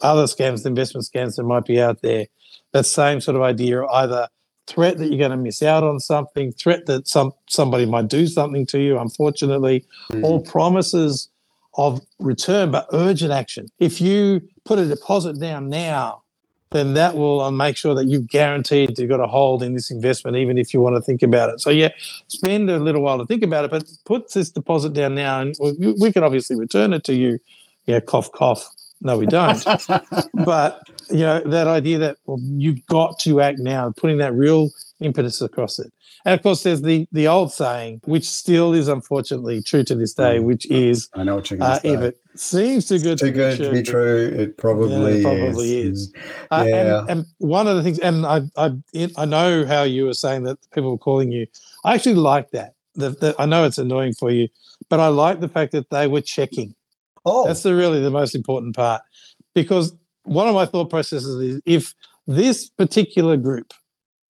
other 0.03 0.25
scams, 0.25 0.65
investment 0.65 1.07
scams 1.07 1.37
that 1.37 1.45
might 1.45 1.65
be 1.65 1.81
out 1.81 2.03
there, 2.03 2.27
that 2.73 2.87
same 2.87 3.21
sort 3.21 3.37
of 3.37 3.43
idea, 3.43 3.85
either 3.87 4.29
threat 4.67 4.99
that 4.99 5.09
you're 5.09 5.19
going 5.19 5.31
to 5.33 5.37
miss 5.37 5.62
out 5.62 5.83
on 5.83 5.99
something, 5.99 6.53
threat 6.53 6.87
that 6.87 7.09
some 7.09 7.33
somebody 7.49 7.87
might 7.87 8.09
do 8.09 8.27
something 8.27 8.67
to 8.67 8.79
you, 8.79 8.99
unfortunately, 8.99 9.85
mm. 10.12 10.23
or 10.23 10.41
promises 10.43 11.29
of 11.75 12.00
return 12.19 12.71
but 12.71 12.87
urgent 12.93 13.33
action. 13.33 13.69
If 13.79 14.00
you 14.00 14.41
put 14.65 14.79
a 14.79 14.87
deposit 14.87 15.41
down 15.41 15.69
now 15.69 16.23
then 16.71 16.95
that 16.95 17.17
will 17.17 17.41
uh, 17.41 17.50
make 17.50 17.77
sure 17.77 17.95
that 17.95 18.07
you've 18.07 18.29
guaranteed 18.29 18.99
you've 18.99 19.09
got 19.09 19.21
a 19.21 19.27
hold 19.27 19.62
in 19.62 19.75
this 19.75 19.91
investment, 19.91 20.37
even 20.37 20.57
if 20.57 20.73
you 20.73 20.81
want 20.81 20.95
to 20.97 21.03
think 21.03 21.23
about 21.23 21.50
it. 21.50 21.61
So, 21.61 21.71
yeah, 21.71 21.89
spend 22.29 22.71
a 22.71 22.79
little 22.79 23.03
while 23.03 23.19
to 23.19 23.27
think 23.27 23.43
about 23.43 23.65
it, 23.65 23.71
but 23.71 23.91
put 24.05 24.33
this 24.33 24.50
deposit 24.50 24.93
down 24.93 25.15
now, 25.15 25.41
and 25.41 25.55
we, 25.61 25.93
we 26.00 26.12
can 26.12 26.23
obviously 26.23 26.57
return 26.57 26.93
it 26.93 27.03
to 27.05 27.15
you. 27.15 27.39
Yeah, 27.87 28.01
cough, 28.01 28.31
cough. 28.33 28.69
No, 29.03 29.19
we 29.19 29.27
don't. 29.27 29.65
but, 30.35 30.83
you 31.11 31.21
know, 31.21 31.41
that 31.41 31.67
idea 31.67 31.99
that 31.99 32.19
well, 32.27 32.39
you've 32.41 32.85
got 32.87 33.19
to 33.21 33.41
act 33.41 33.59
now, 33.59 33.93
putting 33.97 34.19
that 34.19 34.35
real 34.35 34.71
impetus 35.01 35.41
across 35.41 35.79
it. 35.79 35.93
And 36.25 36.35
of 36.35 36.43
course, 36.43 36.63
there's 36.63 36.83
the 36.83 37.07
the 37.13 37.29
old 37.29 37.53
saying, 37.53 38.03
which 38.05 38.29
still 38.29 38.75
is 38.75 38.89
unfortunately 38.89 39.63
true 39.63 39.83
to 39.85 39.95
this 39.95 40.13
day, 40.13 40.39
mm. 40.39 40.45
which 40.45 40.71
is, 40.71 41.09
"I 41.15 41.25
know 41.25 41.37
what 41.37 41.51
you're 41.51 41.59
going 41.59 41.71
to 41.71 41.77
uh, 41.77 41.81
say." 41.81 41.89
If 41.89 42.01
it 42.01 42.21
seems 42.37 42.87
too 42.87 42.99
good, 42.99 43.19
too 43.19 43.27
to 43.27 43.33
good 43.33 43.59
be 43.59 43.65
to 43.65 43.71
be 43.73 43.83
true, 43.83 44.27
it 44.27 44.59
probably, 44.59 45.23
yeah, 45.23 45.29
it 45.31 45.41
probably 45.41 45.81
is. 45.81 46.01
is. 46.01 46.13
Uh, 46.51 46.65
yeah. 46.69 47.01
And, 47.01 47.11
and, 47.11 47.27
one 47.39 47.67
of 47.67 47.77
the 47.77 47.83
things, 47.83 47.99
and 48.01 48.27
I, 48.27 48.43
I, 48.57 48.73
I 49.17 49.25
know 49.25 49.65
how 49.65 49.85
you 49.85 50.05
were 50.05 50.15
saying 50.15 50.45
that 50.45 50.59
people 50.73 50.91
were 50.91 50.99
calling 50.99 51.33
you. 51.33 51.47
I 51.85 51.95
actually 51.95 52.17
like 52.17 52.51
that. 52.51 52.75
The, 52.97 53.11
the, 53.11 53.35
I 53.39 53.47
know 53.47 53.65
it's 53.65 53.79
annoying 53.79 54.13
for 54.13 54.31
you, 54.31 54.49
but 54.91 55.01
I 55.01 55.09
like 55.09 55.41
the 55.41 55.49
fact 55.49 55.73
that 55.73 55.89
they 55.89 56.07
were 56.07 56.21
checking. 56.21 56.75
Oh, 57.25 57.47
that's 57.47 57.62
the 57.62 57.75
really 57.75 58.00
the 58.00 58.11
most 58.11 58.35
important 58.35 58.75
part, 58.75 59.03
because 59.55 59.95
one 60.25 60.49
of 60.49 60.55
my 60.55 60.67
thought 60.67 60.91
processes 60.91 61.41
is 61.41 61.61
if 61.67 61.95
this 62.27 62.69
particular 62.69 63.37
group 63.37 63.73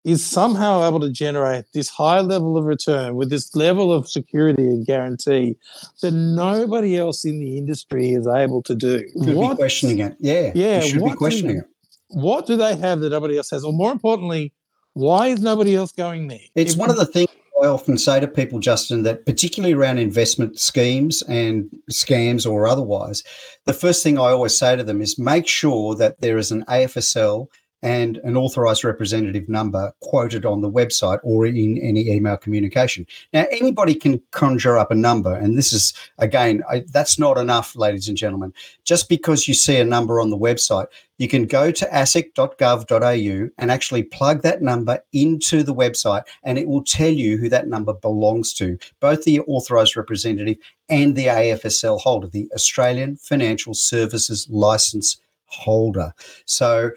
is 0.03 0.25
somehow 0.25 0.87
able 0.89 0.99
to 0.99 1.11
generate 1.11 1.67
this 1.75 1.91
high 1.91 2.21
level 2.21 2.57
of 2.57 2.65
return 2.65 3.17
with 3.17 3.29
this 3.29 3.55
level 3.55 3.93
of 3.93 4.09
security 4.09 4.63
and 4.63 4.87
guarantee 4.87 5.55
that 6.01 6.13
nobody 6.13 6.97
else 6.97 7.25
in 7.25 7.39
the 7.39 7.59
industry 7.59 8.13
is 8.13 8.27
able 8.27 8.63
to 8.63 8.75
do. 8.75 9.07
What, 9.15 9.51
be 9.51 9.57
questioning 9.57 9.99
it. 9.99 10.17
Yeah. 10.19 10.53
Yeah. 10.55 10.83
You 10.83 10.89
should 10.89 11.05
be 11.05 11.11
questioning 11.11 11.57
do, 11.57 11.61
it. 11.61 11.67
What 12.09 12.47
do 12.47 12.57
they 12.57 12.77
have 12.77 13.01
that 13.01 13.11
nobody 13.11 13.37
else 13.37 13.51
has? 13.51 13.63
Or 13.63 13.75
more 13.75 13.93
importantly, 13.93 14.55
why 14.95 15.29
is 15.29 15.43
nobody 15.43 15.77
else 15.77 15.93
going 15.93 16.29
there? 16.29 16.41
It's 16.55 16.73
if 16.73 16.79
one 16.79 16.89
of 16.89 16.97
the 16.97 17.05
things 17.05 17.29
I 17.63 17.67
often 17.67 17.99
say 17.99 18.21
to 18.21 18.29
people, 18.29 18.59
Justin, 18.59 19.03
that 19.03 19.27
particularly 19.27 19.75
around 19.75 19.99
investment 19.99 20.59
schemes 20.59 21.23
and 21.23 21.69
scams 21.91 22.51
or 22.51 22.67
otherwise, 22.67 23.23
the 23.67 23.75
first 23.75 24.03
thing 24.03 24.19
I 24.19 24.31
always 24.31 24.59
say 24.59 24.77
to 24.77 24.83
them 24.83 25.03
is 25.03 25.19
make 25.19 25.47
sure 25.47 25.95
that 25.97 26.21
there 26.21 26.39
is 26.39 26.51
an 26.51 26.65
AFSL 26.69 27.49
and 27.83 28.19
an 28.19 28.37
authorized 28.37 28.85
representative 28.85 29.49
number 29.49 29.93
quoted 30.01 30.45
on 30.45 30.61
the 30.61 30.71
website 30.71 31.19
or 31.23 31.47
in 31.47 31.79
any 31.79 32.09
email 32.09 32.37
communication. 32.37 33.07
Now, 33.33 33.47
anybody 33.51 33.95
can 33.95 34.21
conjure 34.31 34.77
up 34.77 34.91
a 34.91 34.95
number, 34.95 35.35
and 35.35 35.57
this 35.57 35.73
is, 35.73 35.95
again, 36.19 36.63
I, 36.71 36.85
that's 36.93 37.19
not 37.19 37.39
enough, 37.39 37.75
ladies 37.77 38.09
and 38.09 38.17
gentlemen. 38.17 38.53
Just 38.85 39.09
because 39.09 39.49
you 39.49 39.55
see 39.55 39.77
a 39.77 39.85
number 39.85 40.21
on 40.21 40.31
the 40.31 40.39
website, 40.39 40.87
you 41.19 41.29
can 41.29 41.47
go 41.47 41.71
to 41.71 41.87
asic.gov.au 41.87 43.51
and 43.59 43.71
actually 43.71 44.03
plug 44.03 44.43
that 44.43 44.63
number 44.63 45.03
into 45.13 45.63
the 45.63 45.75
website, 45.75 46.25
and 46.45 46.59
it 46.59 46.67
will 46.67 46.85
tell 46.85 47.11
you 47.11 47.37
who 47.37 47.49
that 47.49 47.69
number 47.69 47.93
belongs 47.95 48.53
to, 48.55 48.79
both 49.01 49.25
the 49.25 49.41
authorized 49.41 49.97
representative 49.97 50.57
and 50.89 51.15
the 51.15 51.27
AFSL 51.27 52.01
holder, 52.01 52.27
the 52.27 52.51
Australian 52.55 53.17
Financial 53.17 53.75
Services 53.75 54.49
License 54.51 55.21
holder. 55.47 56.15
So 56.47 56.91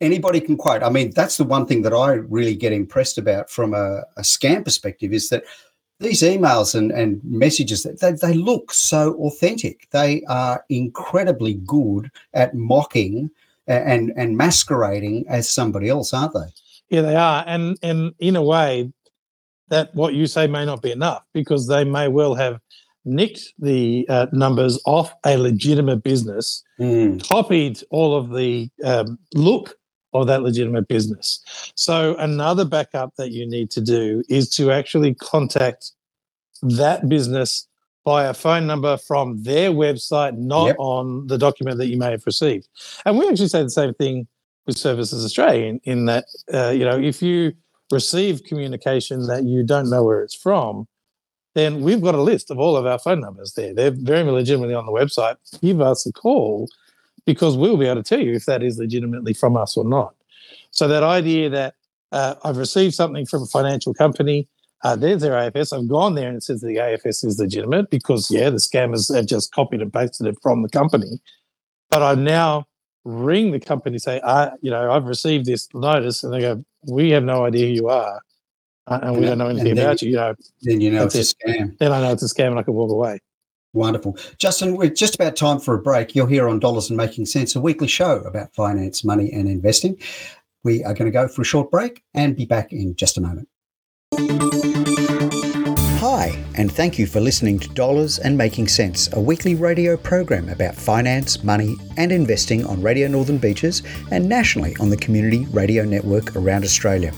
anybody 0.00 0.40
can 0.40 0.56
quote. 0.56 0.82
I 0.82 0.90
mean, 0.90 1.12
that's 1.14 1.36
the 1.36 1.44
one 1.44 1.66
thing 1.66 1.82
that 1.82 1.92
I 1.92 2.12
really 2.12 2.54
get 2.54 2.72
impressed 2.72 3.18
about 3.18 3.50
from 3.50 3.74
a, 3.74 4.02
a 4.16 4.22
scam 4.22 4.64
perspective 4.64 5.12
is 5.12 5.28
that 5.30 5.44
these 5.98 6.22
emails 6.22 6.74
and, 6.74 6.92
and 6.92 7.22
messages 7.24 7.84
they, 7.84 8.12
they 8.12 8.34
look 8.34 8.72
so 8.72 9.14
authentic. 9.14 9.88
They 9.90 10.22
are 10.28 10.64
incredibly 10.68 11.54
good 11.54 12.10
at 12.34 12.54
mocking 12.54 13.30
and 13.66 14.12
and 14.16 14.36
masquerading 14.36 15.24
as 15.28 15.48
somebody 15.48 15.88
else, 15.88 16.12
aren't 16.12 16.34
they? 16.34 16.52
Yeah, 16.90 17.02
they 17.02 17.16
are. 17.16 17.44
And 17.46 17.78
and 17.82 18.14
in 18.18 18.36
a 18.36 18.42
way, 18.42 18.92
that 19.68 19.94
what 19.94 20.14
you 20.14 20.26
say 20.26 20.46
may 20.46 20.64
not 20.64 20.82
be 20.82 20.92
enough 20.92 21.24
because 21.32 21.66
they 21.66 21.84
may 21.84 22.08
well 22.08 22.34
have 22.34 22.60
nicked 23.04 23.54
the 23.58 24.04
uh, 24.08 24.26
numbers 24.32 24.80
off 24.84 25.14
a 25.24 25.36
legitimate 25.36 26.02
business, 26.02 26.62
mm. 26.78 27.26
copied 27.28 27.82
all 27.90 28.16
of 28.16 28.34
the 28.34 28.68
um, 28.84 29.18
look 29.34 29.76
of 30.20 30.26
that 30.28 30.42
legitimate 30.42 30.88
business. 30.88 31.40
So 31.74 32.16
another 32.16 32.64
backup 32.64 33.14
that 33.16 33.30
you 33.30 33.48
need 33.48 33.70
to 33.72 33.80
do 33.80 34.22
is 34.28 34.48
to 34.56 34.70
actually 34.70 35.14
contact 35.14 35.92
that 36.62 37.08
business 37.08 37.66
by 38.04 38.26
a 38.26 38.34
phone 38.34 38.66
number 38.66 38.96
from 38.96 39.42
their 39.42 39.70
website, 39.70 40.38
not 40.38 40.66
yep. 40.66 40.76
on 40.78 41.26
the 41.26 41.36
document 41.36 41.78
that 41.78 41.88
you 41.88 41.98
may 41.98 42.12
have 42.12 42.24
received. 42.24 42.68
And 43.04 43.18
we 43.18 43.28
actually 43.28 43.48
say 43.48 43.62
the 43.62 43.70
same 43.70 43.94
thing 43.94 44.28
with 44.64 44.78
Services 44.78 45.24
Australia 45.24 45.66
in, 45.66 45.80
in 45.84 46.06
that, 46.06 46.24
uh, 46.54 46.70
you 46.70 46.84
know, 46.84 46.98
if 46.98 47.20
you 47.20 47.52
receive 47.92 48.44
communication 48.44 49.26
that 49.26 49.44
you 49.44 49.64
don't 49.64 49.90
know 49.90 50.04
where 50.04 50.22
it's 50.22 50.34
from, 50.34 50.86
then 51.54 51.80
we've 51.80 52.02
got 52.02 52.14
a 52.14 52.22
list 52.22 52.50
of 52.50 52.58
all 52.58 52.76
of 52.76 52.86
our 52.86 52.98
phone 52.98 53.20
numbers 53.20 53.54
there. 53.54 53.74
They're 53.74 53.90
very 53.90 54.22
legitimately 54.30 54.74
on 54.74 54.86
the 54.86 54.92
website. 54.92 55.36
Give 55.60 55.80
us 55.80 56.06
a 56.06 56.12
call 56.12 56.68
because 57.26 57.56
we'll 57.56 57.76
be 57.76 57.86
able 57.86 58.02
to 58.02 58.08
tell 58.08 58.20
you 58.20 58.34
if 58.34 58.46
that 58.46 58.62
is 58.62 58.78
legitimately 58.78 59.34
from 59.34 59.56
us 59.56 59.76
or 59.76 59.84
not. 59.84 60.14
So 60.70 60.88
that 60.88 61.02
idea 61.02 61.50
that 61.50 61.74
uh, 62.12 62.36
I've 62.44 62.56
received 62.56 62.94
something 62.94 63.26
from 63.26 63.42
a 63.42 63.46
financial 63.46 63.92
company, 63.92 64.48
uh, 64.84 64.96
there's 64.96 65.22
their 65.22 65.32
AFS. 65.32 65.76
I've 65.76 65.88
gone 65.88 66.14
there 66.14 66.28
and 66.28 66.36
it 66.36 66.42
says 66.42 66.60
the 66.60 66.76
AFS 66.76 67.24
is 67.24 67.38
legitimate 67.38 67.90
because 67.90 68.30
yeah, 68.30 68.50
the 68.50 68.56
scammers 68.56 69.14
have 69.14 69.26
just 69.26 69.52
copied 69.52 69.82
and 69.82 69.92
pasted 69.92 70.26
it 70.26 70.38
from 70.40 70.62
the 70.62 70.68
company. 70.68 71.20
But 71.90 72.02
I 72.02 72.14
now 72.14 72.66
ring 73.04 73.52
the 73.52 73.60
company, 73.60 73.98
say, 73.98 74.20
uh, 74.22 74.50
you 74.60 74.70
know, 74.70 74.90
I've 74.90 75.04
received 75.04 75.46
this 75.46 75.68
notice, 75.72 76.22
and 76.22 76.32
they 76.32 76.40
go, 76.40 76.64
we 76.86 77.10
have 77.10 77.24
no 77.24 77.44
idea 77.44 77.66
who 77.66 77.72
you 77.72 77.88
are, 77.88 78.20
uh, 78.86 78.94
and, 78.94 79.04
and, 79.04 79.18
we 79.18 79.24
don't 79.24 79.38
know 79.38 79.46
anything 79.46 79.78
about 79.78 80.02
you. 80.02 80.10
You 80.10 80.16
know, 80.16 80.34
then 80.62 80.80
you 80.80 80.90
know 80.90 81.04
it's 81.04 81.14
it. 81.14 81.34
a 81.46 81.48
scam. 81.48 81.78
Then 81.78 81.92
I 81.92 82.00
know 82.00 82.12
it's 82.12 82.22
a 82.22 82.26
scam, 82.26 82.48
and 82.48 82.58
I 82.58 82.62
can 82.62 82.74
walk 82.74 82.90
away. 82.90 83.20
Wonderful. 83.76 84.16
Justin, 84.38 84.74
we're 84.74 84.88
just 84.88 85.14
about 85.14 85.36
time 85.36 85.60
for 85.60 85.74
a 85.74 85.78
break. 85.78 86.14
You're 86.14 86.26
here 86.26 86.48
on 86.48 86.58
Dollars 86.58 86.88
and 86.88 86.96
Making 86.96 87.26
Sense, 87.26 87.54
a 87.54 87.60
weekly 87.60 87.86
show 87.86 88.20
about 88.20 88.54
finance, 88.54 89.04
money, 89.04 89.30
and 89.30 89.48
investing. 89.48 89.98
We 90.64 90.82
are 90.82 90.94
going 90.94 91.04
to 91.04 91.12
go 91.12 91.28
for 91.28 91.42
a 91.42 91.44
short 91.44 91.70
break 91.70 92.02
and 92.14 92.34
be 92.34 92.46
back 92.46 92.72
in 92.72 92.96
just 92.96 93.18
a 93.18 93.20
moment. 93.20 93.48
Hi, 96.00 96.42
and 96.54 96.72
thank 96.72 96.98
you 96.98 97.06
for 97.06 97.20
listening 97.20 97.58
to 97.58 97.68
Dollars 97.68 98.18
and 98.18 98.38
Making 98.38 98.66
Sense, 98.66 99.12
a 99.12 99.20
weekly 99.20 99.54
radio 99.54 99.98
program 99.98 100.48
about 100.48 100.74
finance, 100.74 101.44
money, 101.44 101.76
and 101.98 102.10
investing 102.10 102.64
on 102.64 102.80
Radio 102.80 103.08
Northern 103.08 103.36
Beaches 103.36 103.82
and 104.10 104.26
nationally 104.26 104.74
on 104.80 104.88
the 104.88 104.96
Community 104.96 105.44
Radio 105.52 105.84
Network 105.84 106.34
around 106.34 106.64
Australia. 106.64 107.12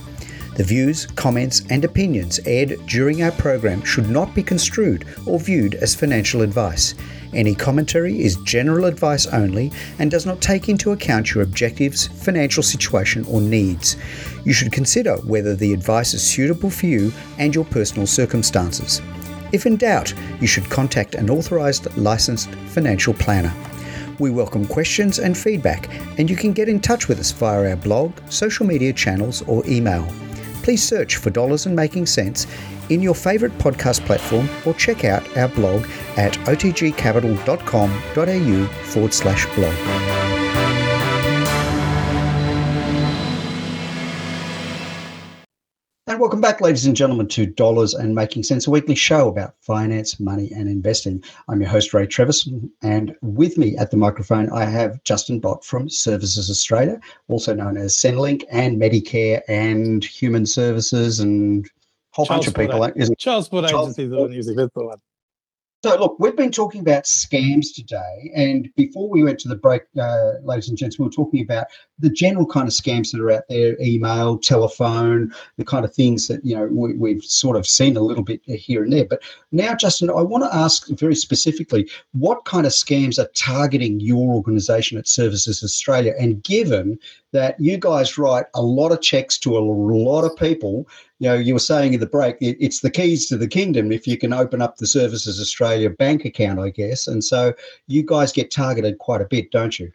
The 0.58 0.64
views, 0.64 1.06
comments, 1.14 1.62
and 1.70 1.84
opinions 1.84 2.40
aired 2.44 2.84
during 2.88 3.22
our 3.22 3.30
program 3.30 3.84
should 3.84 4.10
not 4.10 4.34
be 4.34 4.42
construed 4.42 5.04
or 5.24 5.38
viewed 5.38 5.76
as 5.76 5.94
financial 5.94 6.42
advice. 6.42 6.96
Any 7.32 7.54
commentary 7.54 8.24
is 8.24 8.34
general 8.38 8.86
advice 8.86 9.28
only 9.28 9.70
and 10.00 10.10
does 10.10 10.26
not 10.26 10.40
take 10.40 10.68
into 10.68 10.90
account 10.90 11.32
your 11.32 11.44
objectives, 11.44 12.08
financial 12.08 12.64
situation, 12.64 13.24
or 13.26 13.40
needs. 13.40 13.96
You 14.44 14.52
should 14.52 14.72
consider 14.72 15.18
whether 15.18 15.54
the 15.54 15.72
advice 15.72 16.12
is 16.12 16.26
suitable 16.26 16.70
for 16.70 16.86
you 16.86 17.12
and 17.38 17.54
your 17.54 17.64
personal 17.66 18.08
circumstances. 18.08 19.00
If 19.52 19.64
in 19.64 19.76
doubt, 19.76 20.12
you 20.40 20.48
should 20.48 20.68
contact 20.68 21.14
an 21.14 21.30
authorized 21.30 21.96
licensed 21.96 22.50
financial 22.66 23.14
planner. 23.14 23.54
We 24.18 24.32
welcome 24.32 24.66
questions 24.66 25.20
and 25.20 25.38
feedback, 25.38 25.88
and 26.18 26.28
you 26.28 26.34
can 26.34 26.52
get 26.52 26.68
in 26.68 26.80
touch 26.80 27.06
with 27.06 27.20
us 27.20 27.30
via 27.30 27.70
our 27.70 27.76
blog, 27.76 28.12
social 28.28 28.66
media 28.66 28.92
channels, 28.92 29.42
or 29.42 29.64
email 29.68 30.04
please 30.68 30.87
search 30.87 31.16
for 31.16 31.30
Dollars 31.30 31.64
and 31.64 31.75
Making 31.75 32.04
Sense 32.04 32.46
in 32.90 33.00
your 33.00 33.14
favourite 33.14 33.56
podcast 33.56 34.04
platform 34.04 34.50
or 34.66 34.75
check 34.75 35.02
out 35.02 35.26
our 35.34 35.48
blog 35.48 35.87
at 36.18 36.34
otgcapital.com.au 36.40 38.66
forward 38.84 39.14
slash 39.14 39.46
blog. 39.54 40.57
And 46.18 46.22
welcome 46.22 46.40
back, 46.40 46.60
ladies 46.60 46.84
and 46.84 46.96
gentlemen, 46.96 47.28
to 47.28 47.46
Dollars 47.46 47.94
and 47.94 48.12
Making 48.12 48.42
Sense, 48.42 48.66
a 48.66 48.72
weekly 48.72 48.96
show 48.96 49.28
about 49.28 49.54
finance, 49.60 50.18
money, 50.18 50.50
and 50.50 50.68
investing. 50.68 51.22
I'm 51.48 51.60
your 51.60 51.70
host, 51.70 51.94
Ray 51.94 52.08
Trevis, 52.08 52.48
and 52.82 53.14
with 53.22 53.56
me 53.56 53.76
at 53.76 53.92
the 53.92 53.98
microphone, 53.98 54.50
I 54.50 54.64
have 54.64 55.00
Justin 55.04 55.38
Bott 55.38 55.64
from 55.64 55.88
Services 55.88 56.50
Australia, 56.50 56.98
also 57.28 57.54
known 57.54 57.76
as 57.76 57.94
Centrelink 57.94 58.42
and 58.50 58.82
Medicare 58.82 59.42
and 59.46 60.04
Human 60.04 60.44
Services 60.44 61.20
and 61.20 61.64
a 61.66 61.68
whole 62.10 62.26
Charles 62.26 62.46
bunch 62.46 62.48
of 62.48 62.54
people. 62.60 62.92
Isn't 62.96 63.16
Child 63.16 63.44
Support 63.44 63.66
Agency 63.66 64.02
is 64.02 64.10
the 64.10 64.16
one 64.16 64.32
using 64.32 64.56
this 64.56 64.70
one. 64.75 64.98
So, 65.85 65.97
look, 65.97 66.16
we've 66.18 66.35
been 66.35 66.50
talking 66.50 66.80
about 66.80 67.04
scams 67.04 67.73
today. 67.73 68.32
And 68.35 68.68
before 68.75 69.08
we 69.08 69.23
went 69.23 69.38
to 69.40 69.49
the 69.49 69.54
break, 69.54 69.82
uh, 69.97 70.32
ladies 70.42 70.68
and 70.68 70.76
gents, 70.76 70.99
we 70.99 71.04
were 71.04 71.11
talking 71.11 71.40
about 71.40 71.68
the 72.00 72.11
general 72.11 72.47
kind 72.47 72.66
of 72.66 72.75
scams 72.75 73.12
that 73.12 73.20
are 73.20 73.30
out 73.30 73.44
there 73.49 73.80
email, 73.80 74.38
telephone, 74.38 75.32
the 75.56 75.64
kind 75.64 75.85
of 75.85 75.94
things 75.94 76.26
that, 76.26 76.44
you 76.44 76.56
know, 76.56 76.66
we, 76.66 77.12
have 77.12 77.23
sort 77.23 77.56
of 77.56 77.64
seen 77.64 77.97
a 77.97 78.00
little 78.00 78.25
bit 78.25 78.40
here 78.44 78.82
and 78.82 78.92
there. 78.92 79.04
But 79.04 79.23
now, 79.52 79.73
Justin, 79.76 80.11
I 80.11 80.20
want 80.20 80.42
to 80.42 80.56
ask 80.56 80.88
very 80.88 81.14
specifically 81.14 81.88
what 82.11 82.44
kind 82.44 82.66
of 82.66 82.73
scams 82.73 83.20
are 83.20 83.30
targeting 83.37 84.00
your 84.00 84.35
organization 84.35 84.99
at 84.99 85.06
Services 85.06 85.62
Australia? 85.62 86.12
And 86.18 86.42
given 86.42 86.99
that 87.30 87.61
you 87.61 87.76
guys 87.76 88.18
write 88.18 88.47
a 88.54 88.62
lot 88.62 88.90
of 88.90 89.00
checks 89.00 89.38
to 89.38 89.56
a 89.56 89.61
lot 89.61 90.25
of 90.25 90.37
people 90.37 90.88
you 91.18 91.28
know, 91.28 91.35
you 91.35 91.52
were 91.52 91.61
saying 91.61 91.94
in 91.94 92.00
the 92.00 92.06
break, 92.06 92.37
it, 92.40 92.56
it's 92.61 92.80
the 92.80 92.90
keys 92.90 93.26
to 93.26 93.37
the 93.37 93.49
kingdom 93.49 93.90
if 93.90 94.06
you 94.06 94.16
can 94.16 94.32
open 94.32 94.62
up 94.62 94.76
the 94.76 94.87
Services 94.87 95.40
Australia 95.40 95.67
bank 95.98 96.25
account, 96.25 96.60
I 96.60 96.70
guess. 96.70 97.06
And 97.06 97.22
so 97.22 97.54
you 97.87 98.02
guys 98.02 98.32
get 98.32 98.50
targeted 98.50 98.98
quite 98.98 99.20
a 99.20 99.26
bit, 99.26 99.50
don't 99.50 99.78
you? 99.78 99.90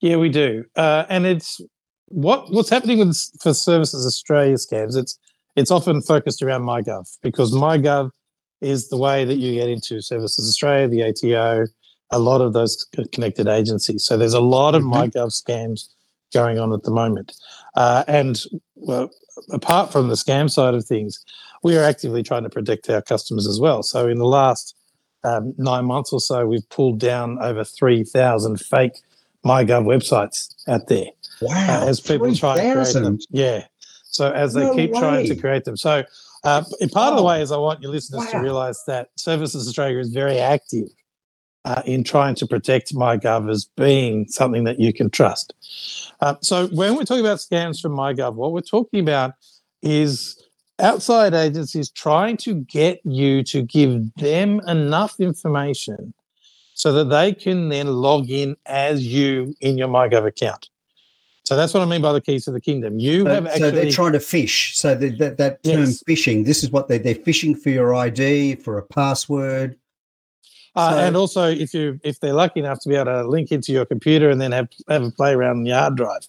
Yeah, 0.00 0.16
we 0.16 0.28
do. 0.28 0.64
Uh, 0.76 1.04
and 1.08 1.26
it's 1.26 1.60
what 2.06 2.50
what's 2.52 2.70
happening 2.70 2.98
with 2.98 3.16
for 3.40 3.54
Services 3.54 4.06
Australia 4.06 4.56
scams. 4.56 4.96
It's 4.96 5.18
it's 5.56 5.70
often 5.70 6.02
focused 6.02 6.42
around 6.42 6.62
MyGov 6.62 7.18
because 7.22 7.52
MyGov 7.52 8.10
is 8.60 8.88
the 8.88 8.96
way 8.96 9.24
that 9.24 9.36
you 9.36 9.54
get 9.54 9.68
into 9.68 10.00
Services 10.00 10.48
Australia, 10.48 10.88
the 10.88 11.02
ATO, 11.04 11.66
a 12.10 12.18
lot 12.18 12.40
of 12.40 12.52
those 12.52 12.86
connected 13.12 13.48
agencies. 13.48 14.04
So 14.04 14.16
there's 14.16 14.34
a 14.34 14.40
lot 14.40 14.74
of 14.74 14.82
mm-hmm. 14.82 14.94
MyGov 14.94 15.28
scams 15.28 15.88
going 16.32 16.58
on 16.58 16.72
at 16.72 16.82
the 16.84 16.90
moment. 16.90 17.34
Uh, 17.74 18.04
and 18.06 18.42
well, 18.76 19.10
apart 19.50 19.92
from 19.92 20.08
the 20.08 20.14
scam 20.14 20.50
side 20.50 20.74
of 20.74 20.84
things, 20.84 21.24
we 21.62 21.76
are 21.76 21.82
actively 21.82 22.22
trying 22.22 22.42
to 22.44 22.50
protect 22.50 22.88
our 22.90 23.02
customers 23.02 23.46
as 23.46 23.60
well. 23.60 23.82
So 23.82 24.08
in 24.08 24.18
the 24.18 24.26
last 24.26 24.74
um, 25.24 25.54
nine 25.56 25.84
months 25.84 26.12
or 26.12 26.20
so, 26.20 26.46
we've 26.46 26.68
pulled 26.68 26.98
down 26.98 27.38
over 27.40 27.64
3,000 27.64 28.60
fake 28.60 28.94
MyGov 29.44 29.84
websites 29.84 30.54
out 30.68 30.88
there. 30.88 31.06
Wow. 31.40 31.54
Uh, 31.54 31.88
as 31.88 32.00
people 32.00 32.28
3, 32.28 32.36
try 32.36 32.56
to 32.56 32.72
create 32.72 32.94
them. 32.94 33.18
Yeah. 33.30 33.66
So 34.04 34.30
as 34.30 34.54
they 34.54 34.64
no 34.64 34.74
keep 34.74 34.92
way. 34.92 35.00
trying 35.00 35.26
to 35.26 35.36
create 35.36 35.64
them. 35.64 35.76
So 35.76 36.04
uh, 36.44 36.62
part 36.92 37.12
of 37.12 37.16
the 37.16 37.22
way 37.22 37.40
is 37.40 37.50
I 37.50 37.56
want 37.56 37.82
your 37.82 37.90
listeners 37.90 38.24
wow. 38.26 38.32
to 38.32 38.38
realize 38.38 38.82
that 38.86 39.08
Services 39.16 39.66
Australia 39.66 39.98
is 39.98 40.10
very 40.10 40.38
active 40.38 40.88
uh, 41.64 41.82
in 41.86 42.04
trying 42.04 42.34
to 42.36 42.46
protect 42.46 42.94
MyGov 42.94 43.50
as 43.50 43.66
being 43.76 44.26
something 44.28 44.64
that 44.64 44.80
you 44.80 44.92
can 44.92 45.10
trust. 45.10 45.54
Uh, 46.20 46.34
so 46.40 46.66
when 46.68 46.96
we're 46.96 47.04
talking 47.04 47.24
about 47.24 47.38
scams 47.38 47.80
from 47.80 47.92
MyGov, 47.92 48.34
what 48.34 48.52
we're 48.52 48.60
talking 48.60 49.00
about 49.00 49.34
is 49.82 50.42
outside 50.82 51.32
agencies 51.32 51.90
trying 51.90 52.36
to 52.38 52.54
get 52.54 53.00
you 53.04 53.42
to 53.44 53.62
give 53.62 54.12
them 54.16 54.60
enough 54.66 55.18
information 55.20 56.12
so 56.74 56.92
that 56.92 57.04
they 57.04 57.32
can 57.32 57.68
then 57.68 57.86
log 57.86 58.28
in 58.30 58.56
as 58.66 59.06
you 59.06 59.54
in 59.60 59.78
your 59.78 59.88
MyGov 59.88 60.26
account. 60.26 60.68
So 61.44 61.56
that's 61.56 61.74
what 61.74 61.82
I 61.82 61.86
mean 61.86 62.02
by 62.02 62.12
the 62.12 62.20
keys 62.20 62.44
to 62.44 62.52
the 62.52 62.60
kingdom. 62.60 62.98
You 62.98 63.24
So, 63.24 63.30
have 63.34 63.46
actually 63.46 63.60
so 63.60 63.70
they're 63.72 63.90
trying 63.90 64.12
to 64.12 64.20
fish. 64.20 64.76
So 64.76 64.94
the, 64.94 65.10
that 65.16 65.38
that 65.38 65.62
term 65.62 65.80
Yes. 65.80 66.02
phishing. 66.08 66.44
This 66.44 66.62
is 66.62 66.70
what 66.70 66.88
they 66.88 66.98
they're 66.98 67.14
fishing 67.16 67.54
for 67.54 67.70
your 67.70 67.94
ID, 67.94 68.56
for 68.56 68.78
a 68.78 68.82
password. 68.82 69.76
Uh, 70.74 70.90
So- 70.92 70.98
and 70.98 71.16
also, 71.16 71.48
if 71.50 71.74
you 71.74 72.00
if 72.04 72.20
they're 72.20 72.32
lucky 72.32 72.60
enough 72.60 72.80
to 72.80 72.88
be 72.88 72.94
able 72.94 73.06
to 73.06 73.28
link 73.28 73.50
into 73.52 73.72
your 73.72 73.84
computer 73.84 74.30
and 74.30 74.40
then 74.40 74.52
have 74.52 74.68
have 74.88 75.02
a 75.02 75.10
play 75.10 75.32
around 75.34 75.66
your 75.66 75.78
hard 75.78 75.96
drive, 75.96 76.26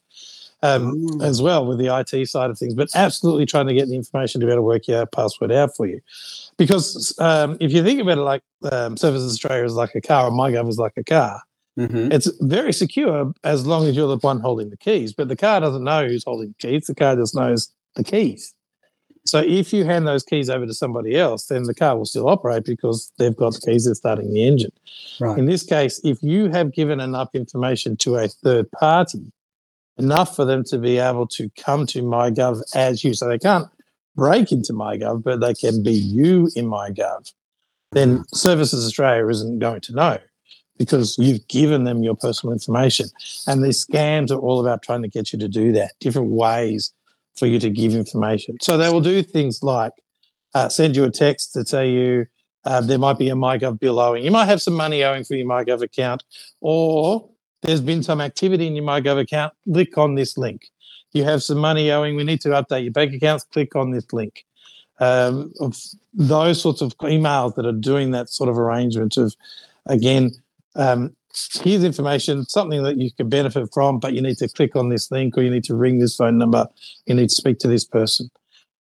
um, 0.63 0.95
Mm. 0.95 1.23
as 1.23 1.41
well 1.41 1.65
with 1.65 1.77
the 1.77 1.87
IT 1.95 2.25
side 2.27 2.49
of 2.49 2.57
things, 2.57 2.73
but 2.73 2.89
absolutely 2.95 3.45
trying 3.45 3.67
to 3.67 3.73
get 3.73 3.87
the 3.89 3.95
information 3.95 4.39
to 4.41 4.47
be 4.47 4.51
able 4.51 4.59
to 4.63 4.65
work 4.65 4.87
your 4.87 5.05
password 5.05 5.51
out 5.51 5.75
for 5.75 5.85
you. 5.85 5.99
Because 6.57 7.13
um, 7.19 7.57
if 7.59 7.71
you 7.73 7.83
think 7.83 7.99
about 8.01 8.17
it 8.17 8.21
like 8.21 8.41
um, 8.71 8.95
Services 8.97 9.31
Australia 9.33 9.65
is 9.65 9.73
like 9.75 9.93
a 9.95 10.01
car 10.01 10.27
or 10.27 10.31
MyGov 10.31 10.69
is 10.69 10.77
like 10.77 10.93
a 10.97 11.03
car, 11.03 11.41
Mhm. 11.77 12.13
it's 12.13 12.29
very 12.41 12.71
secure 12.71 13.33
as 13.43 13.65
long 13.65 13.87
as 13.87 13.95
you're 13.95 14.07
the 14.07 14.17
one 14.17 14.39
holding 14.39 14.69
the 14.69 14.77
keys. 14.77 15.11
But 15.11 15.27
the 15.27 15.35
car 15.35 15.59
doesn't 15.59 15.83
know 15.83 16.07
who's 16.07 16.23
holding 16.23 16.49
the 16.59 16.67
keys. 16.67 16.85
The 16.87 16.95
car 16.95 17.15
just 17.15 17.35
knows 17.35 17.69
the 17.95 18.03
keys. 18.03 18.53
So 19.25 19.39
if 19.39 19.71
you 19.73 19.83
hand 19.85 20.05
those 20.05 20.23
keys 20.23 20.49
over 20.49 20.65
to 20.65 20.73
somebody 20.73 21.15
else, 21.17 21.45
then 21.47 21.63
the 21.63 21.73
car 21.73 21.97
will 21.97 22.05
still 22.05 22.27
operate 22.29 22.65
because 22.65 23.11
they've 23.17 23.35
got 23.35 23.53
the 23.53 23.61
keys. 23.61 23.85
They're 23.85 23.95
starting 23.95 24.31
the 24.33 24.45
engine. 24.45 24.71
Right. 25.19 25.37
In 25.39 25.45
this 25.45 25.63
case, 25.63 25.99
if 26.03 26.21
you 26.21 26.49
have 26.49 26.73
given 26.73 26.99
enough 26.99 27.29
information 27.33 27.95
to 27.97 28.15
a 28.17 28.27
third 28.27 28.69
party, 28.71 29.31
enough 29.97 30.35
for 30.35 30.45
them 30.45 30.63
to 30.65 30.77
be 30.77 30.97
able 30.97 31.27
to 31.27 31.49
come 31.57 31.85
to 31.87 32.01
MyGov 32.01 32.61
as 32.75 33.03
you, 33.03 33.13
so 33.13 33.27
they 33.27 33.39
can't 33.39 33.67
break 34.15 34.51
into 34.51 34.73
MyGov, 34.73 35.23
but 35.23 35.39
they 35.39 35.53
can 35.53 35.83
be 35.83 35.93
you 35.93 36.49
in 36.55 36.65
MyGov, 36.65 37.31
then 37.91 38.23
Services 38.33 38.85
Australia 38.85 39.27
isn't 39.27 39.59
going 39.59 39.81
to 39.81 39.93
know 39.93 40.17
because 40.77 41.17
you've 41.17 41.47
given 41.47 41.83
them 41.83 42.03
your 42.03 42.15
personal 42.15 42.53
information. 42.53 43.07
And 43.47 43.63
these 43.63 43.85
scams 43.85 44.31
are 44.31 44.39
all 44.39 44.59
about 44.59 44.81
trying 44.81 45.03
to 45.03 45.07
get 45.07 45.31
you 45.31 45.39
to 45.39 45.47
do 45.47 45.71
that, 45.73 45.93
different 45.99 46.29
ways 46.29 46.91
for 47.35 47.45
you 47.45 47.59
to 47.59 47.69
give 47.69 47.93
information. 47.93 48.57
So 48.61 48.77
they 48.77 48.89
will 48.89 49.01
do 49.01 49.21
things 49.23 49.63
like 49.63 49.93
uh, 50.53 50.69
send 50.69 50.95
you 50.95 51.03
a 51.03 51.11
text 51.11 51.53
to 51.53 51.63
tell 51.63 51.83
you 51.83 52.25
uh, 52.65 52.81
there 52.81 52.99
might 52.99 53.17
be 53.17 53.29
a 53.29 53.35
MyGov 53.35 53.79
bill 53.79 53.99
owing. 53.99 54.23
You 54.23 54.31
might 54.31 54.45
have 54.45 54.61
some 54.61 54.75
money 54.75 55.03
owing 55.03 55.23
for 55.23 55.35
your 55.35 55.47
MyGov 55.47 55.81
account, 55.81 56.23
or 56.61 57.29
there's 57.63 57.81
been 57.81 58.03
some 58.03 58.21
activity 58.21 58.67
in 58.67 58.75
your 58.75 58.85
MyGov 58.85 59.19
account. 59.19 59.53
Click 59.71 59.97
on 59.97 60.15
this 60.15 60.37
link. 60.37 60.69
You 61.13 61.23
have 61.23 61.43
some 61.43 61.57
money 61.57 61.91
owing. 61.91 62.15
We 62.15 62.23
need 62.23 62.41
to 62.41 62.49
update 62.49 62.83
your 62.83 62.91
bank 62.91 63.13
accounts. 63.13 63.45
Click 63.45 63.75
on 63.75 63.91
this 63.91 64.11
link. 64.13 64.45
Um, 64.99 65.53
of 65.59 65.75
those 66.13 66.61
sorts 66.61 66.81
of 66.81 66.95
emails 66.99 67.55
that 67.55 67.65
are 67.65 67.71
doing 67.71 68.11
that 68.11 68.29
sort 68.29 68.49
of 68.49 68.57
arrangement 68.57 69.17
of, 69.17 69.35
again, 69.87 70.31
um, 70.75 71.15
here's 71.61 71.83
information, 71.83 72.45
something 72.45 72.83
that 72.83 72.97
you 72.97 73.11
can 73.11 73.29
benefit 73.29 73.73
from, 73.73 73.99
but 73.99 74.13
you 74.13 74.21
need 74.21 74.37
to 74.37 74.47
click 74.47 74.75
on 74.75 74.89
this 74.89 75.09
link 75.11 75.37
or 75.37 75.41
you 75.41 75.49
need 75.49 75.63
to 75.65 75.75
ring 75.75 75.99
this 75.99 76.15
phone 76.15 76.37
number. 76.37 76.67
You 77.05 77.15
need 77.15 77.29
to 77.29 77.35
speak 77.35 77.59
to 77.59 77.67
this 77.67 77.85
person. 77.85 78.29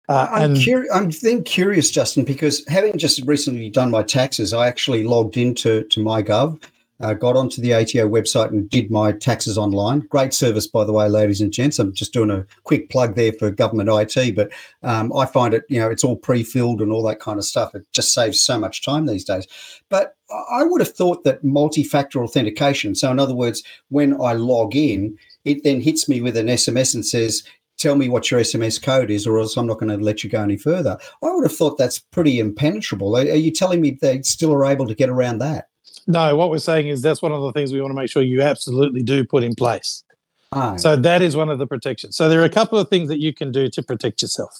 Uh, 0.08 0.28
I'm, 0.32 0.56
curi- 0.56 0.88
I'm 0.92 1.12
then 1.22 1.44
curious, 1.44 1.92
Justin, 1.92 2.26
because 2.26 2.68
having 2.68 2.98
just 2.98 3.24
recently 3.28 3.70
done 3.70 3.92
my 3.92 4.02
taxes, 4.02 4.54
I 4.54 4.68
actually 4.68 5.04
logged 5.04 5.38
into 5.38 5.84
to 5.84 6.00
MyGov, 6.00 6.64
uh, 7.02 7.14
got 7.14 7.38
onto 7.38 7.62
the 7.62 7.74
ATO 7.74 8.10
website 8.10 8.50
and 8.50 8.70
did 8.70 8.92
my 8.92 9.12
taxes 9.12 9.58
online. 9.58 10.02
Great 10.02 10.34
service, 10.34 10.68
by 10.68 10.84
the 10.84 10.92
way, 10.92 11.08
ladies 11.08 11.42
and 11.42 11.54
gents. 11.54 11.80
I'm 11.80 11.94
just 11.94 12.14
doing 12.14 12.30
a 12.30 12.46
quick 12.64 12.90
plug 12.90 13.16
there 13.16 13.34
for 13.34 13.52
government 13.52 13.90
IT, 13.90 14.36
but 14.36 14.52
um, 14.84 15.12
I 15.16 15.26
find 15.26 15.54
it, 15.54 15.64
you 15.70 15.80
know, 15.80 15.90
it's 15.90 16.04
all 16.04 16.18
pre-filled 16.18 16.82
and 16.82 16.92
all 16.92 17.04
that 17.04 17.20
kind 17.20 17.38
of 17.38 17.46
stuff. 17.46 17.74
It 17.74 17.86
just 17.94 18.14
saves 18.14 18.42
so 18.42 18.60
much 18.60 18.84
time 18.84 19.06
these 19.06 19.26
days. 19.26 19.48
But 19.90 20.16
I 20.52 20.64
would 20.64 20.82
have 20.82 20.94
thought 20.94 21.24
that 21.24 21.44
multi-factor 21.44 22.22
authentication. 22.24 22.96
So, 22.96 23.10
in 23.12 23.20
other 23.20 23.36
words, 23.36 23.64
when 23.90 24.20
I 24.22 24.34
log 24.34 24.76
in, 24.76 25.18
it 25.46 25.64
then 25.64 25.82
hits 25.82 26.10
me 26.10 26.22
with 26.22 26.38
an 26.38 26.48
SMS 26.48 26.94
and 26.94 27.06
says, 27.06 27.44
tell 27.78 27.96
me 27.96 28.10
what 28.10 28.30
your 28.30 28.42
SMS 28.42 28.82
code 28.82 29.10
is, 29.10 29.26
or 29.26 29.40
else 29.40 29.56
I'm 29.56 29.66
not 29.66 29.80
going 29.80 29.98
to 29.98 30.04
let 30.04 30.24
you 30.24 30.30
go 30.30 30.44
any 30.44 30.58
further. 30.58 30.98
I 31.24 31.32
would 31.32 31.46
have 31.46 31.56
thought 31.56 31.78
that's 31.78 32.00
pretty 32.00 32.40
impenetrable. 32.40 33.16
Are 33.16 33.24
you 33.24 33.52
telling 33.52 33.82
me 33.82 33.98
they 34.02 34.22
still 34.22 34.54
are 34.54 34.66
able 34.66 34.86
to 34.88 34.96
get 34.96 35.10
around 35.10 35.40
that? 35.40 35.69
No, 36.10 36.36
what 36.36 36.50
we're 36.50 36.58
saying 36.58 36.88
is 36.88 37.04
that's 37.04 37.22
one 37.22 37.32
of 37.32 37.42
the 37.44 37.52
things 37.54 37.72
we 37.72 37.80
want 37.80 37.92
to 37.92 37.96
make 37.96 38.10
sure 38.10 38.24
you 38.24 38.42
absolutely 38.42 39.04
do 39.04 39.24
put 39.24 39.44
in 39.44 39.54
place. 39.54 40.04
Ah, 40.52 40.76
So 40.76 40.96
that 40.96 41.22
is 41.22 41.36
one 41.36 41.50
of 41.50 41.60
the 41.60 41.68
protections. 41.68 42.18
So 42.18 42.28
there 42.28 42.42
are 42.42 42.46
a 42.46 42.50
couple 42.50 42.80
of 42.80 42.90
things 42.90 43.10
that 43.10 43.20
you 43.20 43.32
can 43.32 43.52
do 43.52 43.70
to 43.70 43.84
protect 43.84 44.24
yourself. 44.24 44.60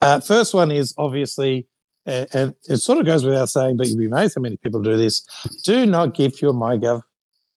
Uh, 0.00 0.20
first 0.20 0.54
one 0.54 0.70
is 0.70 0.94
obviously, 0.96 1.66
uh, 2.06 2.26
and 2.32 2.54
it 2.68 2.76
sort 2.76 2.98
of 2.98 3.06
goes 3.06 3.24
without 3.24 3.48
saying, 3.48 3.76
but 3.76 3.88
you'd 3.88 3.98
be 3.98 4.06
amazed 4.06 4.36
how 4.36 4.40
many 4.40 4.56
people 4.56 4.80
do 4.80 4.96
this. 4.96 5.26
Do 5.64 5.84
not 5.84 6.14
give 6.14 6.40
your 6.40 6.52
MyGov 6.52 7.02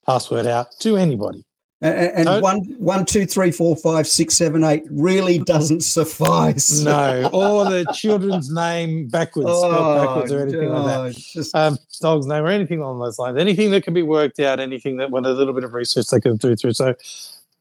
password 0.04 0.48
out 0.48 0.66
to 0.80 0.96
anybody. 0.96 1.44
And, 1.82 2.28
and 2.28 2.42
one, 2.42 2.60
one, 2.78 3.04
two, 3.04 3.26
three, 3.26 3.50
four, 3.50 3.76
five, 3.76 4.06
six, 4.06 4.34
seven, 4.36 4.62
eight 4.64 4.84
really 4.90 5.38
doesn't 5.38 5.82
suffice. 5.82 6.80
No, 6.84 7.28
or 7.32 7.64
the 7.64 7.84
children's 7.94 8.50
name 8.50 9.08
backwards, 9.08 9.48
spelled 9.48 10.04
backwards, 10.06 10.32
or 10.32 10.42
anything 10.42 10.68
like 10.68 10.86
that. 10.86 11.00
oh, 11.00 11.10
just- 11.10 11.54
um, 11.54 11.78
dog's 12.00 12.26
name 12.26 12.44
or 12.44 12.48
anything 12.48 12.80
along 12.80 13.00
those 13.00 13.18
lines. 13.18 13.38
Anything 13.38 13.70
that 13.72 13.84
can 13.84 13.94
be 13.94 14.02
worked 14.02 14.38
out, 14.40 14.60
anything 14.60 14.96
that 14.98 15.10
with 15.10 15.26
a 15.26 15.32
little 15.32 15.52
bit 15.54 15.64
of 15.64 15.74
research 15.74 16.06
they 16.08 16.20
can 16.20 16.36
do 16.36 16.54
through. 16.56 16.72
So 16.72 16.94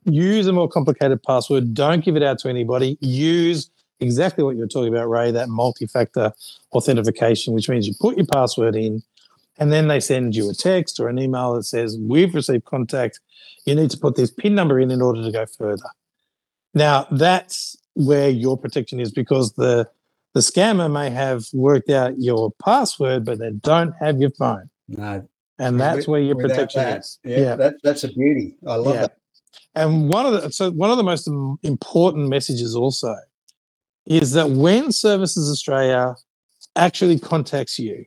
use 0.06 0.48
a 0.48 0.54
more 0.54 0.68
complicated 0.68 1.22
password. 1.24 1.74
Don't 1.74 2.04
give 2.04 2.16
it 2.16 2.24
out 2.24 2.40
to 2.40 2.50
anybody. 2.50 2.98
Use 3.02 3.70
exactly 4.00 4.44
what 4.44 4.56
you're 4.56 4.68
talking 4.68 4.94
about, 4.94 5.10
Ray, 5.10 5.32
that 5.32 5.50
multi-factor 5.50 6.34
authentication, 6.74 7.54
which 7.54 7.70
means 7.70 7.88
you 7.88 7.94
put 8.00 8.18
your 8.18 8.26
password 8.26 8.76
in 8.76 9.04
and 9.62 9.72
then 9.72 9.88
they 9.88 10.00
send 10.00 10.36
you 10.36 10.50
a 10.50 10.56
text 10.56 11.00
or 11.00 11.08
an 11.08 11.20
email 11.20 11.54
that 11.54 11.64
says, 11.66 11.96
we've 12.02 12.34
received 12.34 12.66
contact. 12.66 13.20
You 13.68 13.76
need 13.76 13.92
to 13.92 13.98
put 13.98 14.16
this 14.16 14.32
PIN 14.32 14.56
number 14.56 14.80
in 14.80 14.90
in 14.90 15.04
order 15.04 15.22
to 15.24 15.32
go 15.32 15.46
further. 15.46 15.86
Now 16.74 17.06
that's 17.12 17.78
where 17.94 18.28
your 18.30 18.58
protection 18.58 19.00
is 19.00 19.12
because 19.12 19.54
the 19.54 19.88
the 20.34 20.40
scammer 20.40 20.92
may 20.92 21.10
have 21.12 21.44
worked 21.54 21.90
out 21.90 22.14
your 22.18 22.52
password, 22.64 23.26
but 23.26 23.38
they 23.38 23.52
don't 23.52 23.94
have 24.00 24.20
your 24.20 24.32
phone. 24.32 24.70
no, 24.88 25.28
And 25.60 25.80
that's 25.80 26.08
where 26.08 26.22
your 26.22 26.36
without 26.38 26.56
protection 26.56 26.82
that, 26.84 27.00
is. 27.02 27.20
Yeah, 27.26 27.56
That, 27.56 27.76
that's 27.84 28.04
a 28.06 28.08
beauty. 28.08 28.56
I 28.66 28.76
love 28.76 28.96
Yeah. 28.96 29.02
that. 29.02 29.18
And 29.76 30.10
one 30.10 30.26
of 30.26 30.34
the 30.42 30.52
so 30.52 30.72
one 30.72 30.90
of 30.90 30.98
the 30.98 31.04
most 31.04 31.28
important 31.64 32.30
messages 32.30 32.76
also 32.76 33.16
is 34.08 34.32
that 34.32 34.50
when 34.50 34.92
Services 34.92 35.52
Australia 35.52 36.16
actually 36.76 37.20
contacts 37.20 37.78
you, 37.78 38.06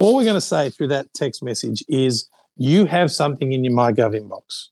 all 0.00 0.16
we're 0.16 0.24
going 0.24 0.34
to 0.34 0.40
say 0.40 0.70
through 0.70 0.88
that 0.88 1.12
text 1.14 1.42
message 1.42 1.84
is 1.88 2.28
you 2.56 2.84
have 2.86 3.10
something 3.12 3.52
in 3.52 3.64
your 3.64 3.72
MyGov 3.74 4.18
inbox. 4.20 4.68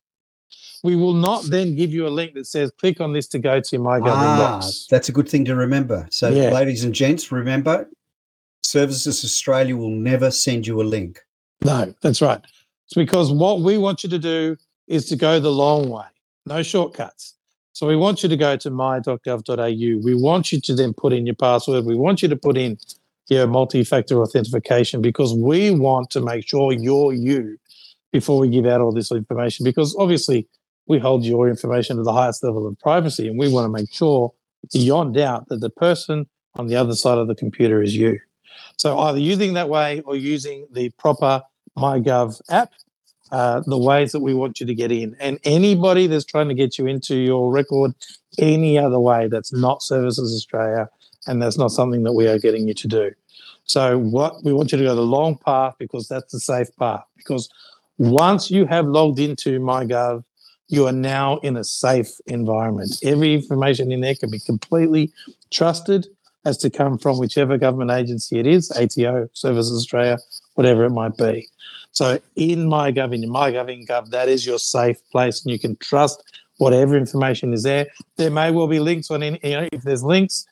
We 0.83 0.97
will 0.97 1.13
not 1.13 1.45
then 1.45 1.77
give 1.77 1.91
you 1.93 2.07
a 2.07 2.09
link 2.09 2.35
that 2.35 2.47
says 2.47 2.71
click 2.79 3.01
on 3.01 3.13
this 3.13 3.29
to 3.29 3.39
go 3.39 3.61
to 3.61 3.77
your 3.77 3.85
MyGov 3.85 4.07
Ah, 4.07 4.59
inbox. 4.61 4.87
that's 4.89 5.09
a 5.09 5.13
good 5.13 5.29
thing 5.29 5.45
to 5.45 5.55
remember. 5.55 6.07
So, 6.11 6.31
Yeah. 6.31 6.51
ladies 6.53 6.85
and 6.85 6.95
gents, 6.95 7.31
remember, 7.31 7.89
Services 8.63 9.25
Australia 9.25 9.77
will 9.77 9.91
never 9.91 10.31
send 10.31 10.67
you 10.67 10.81
a 10.81 10.85
link. 10.85 11.19
No, 11.65 11.93
that's 12.03 12.23
right. 12.23 12.41
It's 12.87 12.95
because 12.95 13.31
what 13.33 13.61
we 13.61 13.77
want 13.79 14.03
you 14.05 14.11
to 14.11 14.19
do 14.19 14.57
is 14.87 15.07
to 15.07 15.17
go 15.17 15.39
the 15.41 15.51
long 15.53 15.89
way, 15.91 16.05
no 16.47 16.63
shortcuts. 16.63 17.35
So 17.73 17.87
we 17.87 17.97
want 17.97 18.23
you 18.23 18.29
to 18.29 18.37
go 18.37 18.57
to 18.57 18.71
my.gov.au. 18.71 19.65
We 20.05 20.15
want 20.15 20.53
you 20.53 20.61
to 20.61 20.75
then 20.75 20.93
put 20.93 21.13
in 21.13 21.25
your 21.27 21.35
password. 21.37 21.85
We 21.85 21.95
want 21.95 22.21
you 22.23 22.29
to 22.29 22.37
put 22.37 22.57
in 22.59 22.79
your 23.31 23.47
multi-factor 23.47 24.21
authentication 24.21 25.01
because 25.01 25.33
we 25.33 25.71
want 25.71 26.11
to 26.11 26.21
make 26.21 26.47
sure 26.47 26.73
you're 26.73 27.13
you 27.13 27.57
before 28.13 28.41
we 28.41 28.49
give 28.49 28.67
out 28.67 28.81
all 28.81 28.93
this 28.93 29.13
information. 29.13 29.65
Because 29.65 29.95
obviously 29.99 30.49
we 30.87 30.99
hold 30.99 31.25
your 31.25 31.49
information 31.49 31.97
to 31.97 32.03
the 32.03 32.13
highest 32.13 32.43
level 32.43 32.67
of 32.67 32.79
privacy, 32.81 33.29
and 33.29 33.39
we 33.39 33.51
want 33.51 33.65
to 33.65 33.71
make 33.71 33.93
sure 33.93 34.33
beyond 34.73 35.15
doubt 35.15 35.49
that 35.49 35.61
the 35.61 35.71
person 35.71 36.27
on 36.57 36.67
the 36.67 36.75
other 36.75 36.95
side 36.95 37.19
of 37.19 37.29
the 37.29 37.35
computer 37.35 37.81
is 37.81 37.97
you. 37.97 38.19
So 38.77 38.99
either 38.99 39.19
using 39.19 39.55
that 39.55 39.69
way 39.69 40.01
or 40.01 40.17
using 40.17 40.67
the 40.73 40.91
proper 40.99 41.43
MyGov 41.79 42.41
app, 42.51 42.73
uh, 43.31 43.61
the 43.65 43.79
ways 43.79 44.11
that 44.11 44.21
we 44.21 44.35
want 44.35 44.59
you 44.59 44.67
to 44.67 44.75
get 44.75 44.91
in. 44.91 45.17
And 45.21 45.39
anybody 45.45 46.09
that's 46.09 46.25
trying 46.25 46.49
to 46.49 46.55
get 46.55 46.79
you 46.79 46.87
into 46.87 47.15
your 47.15 47.53
record 47.53 47.93
any 48.39 48.77
other 48.79 48.99
way 48.99 49.29
that's 49.29 49.53
not 49.53 49.83
Services 49.83 50.35
Australia 50.35 50.89
and 51.27 51.41
that's 51.41 51.59
not 51.59 51.71
something 51.71 52.03
that 52.03 52.13
we 52.13 52.27
are 52.27 52.39
getting 52.39 52.67
you 52.67 52.75
to 52.75 52.89
do. 52.89 53.11
So 53.71 53.99
what 53.99 54.43
we 54.43 54.53
want 54.53 54.73
you 54.73 54.79
to 54.79 54.85
go 54.85 54.97
the 54.97 55.03
long 55.03 55.39
path 55.39 55.77
because 55.79 56.09
that's 56.09 56.33
the 56.33 56.41
safe 56.41 56.67
path. 56.77 57.05
Because 57.17 57.49
once 57.99 58.51
you 58.51 58.67
have 58.67 58.85
logged 58.85 59.21
into 59.21 59.61
MyGov, 59.61 60.25
you 60.67 60.89
are 60.89 60.93
now 60.93 61.39
in 61.39 61.57
a 61.57 61.63
safe 61.63 62.09
environment. 62.27 62.91
Every 63.05 63.33
information 63.33 63.93
in 63.93 64.01
there 64.01 64.17
can 64.17 64.29
be 64.29 64.41
completely 64.41 65.13
trusted 65.53 66.09
as 66.45 66.59
to 66.59 66.69
come 66.69 66.99
from 66.99 67.19
whichever 67.19 67.57
government 67.59 67.93
agency 67.93 68.41
it 68.41 68.47
is, 68.49 68.73
ATO, 68.73 69.29
Services 69.35 69.77
Australia, 69.77 70.19
whatever 70.55 70.85
it 70.85 70.91
might 70.91 71.17
be. 71.17 71.47
So 71.93 72.19
in 72.35 72.67
MyGov, 72.67 73.15
in 73.15 73.23
MyGov, 73.31 73.73
in 73.73 73.87
Gov, 73.87 74.11
that 74.11 74.29
is 74.29 74.45
your 74.45 74.59
safe 74.59 74.99
place, 75.13 75.45
and 75.45 75.53
you 75.53 75.61
can 75.61 75.77
trust 75.77 76.21
whatever 76.57 76.97
information 76.97 77.53
is 77.53 77.63
there. 77.63 77.87
There 78.17 78.33
may 78.33 78.51
well 78.51 78.67
be 78.67 78.81
links 78.81 79.13
on 79.13 79.23
any, 79.23 79.39
you 79.45 79.61
know, 79.61 79.69
if 79.71 79.83
there's 79.83 80.03
links 80.03 80.45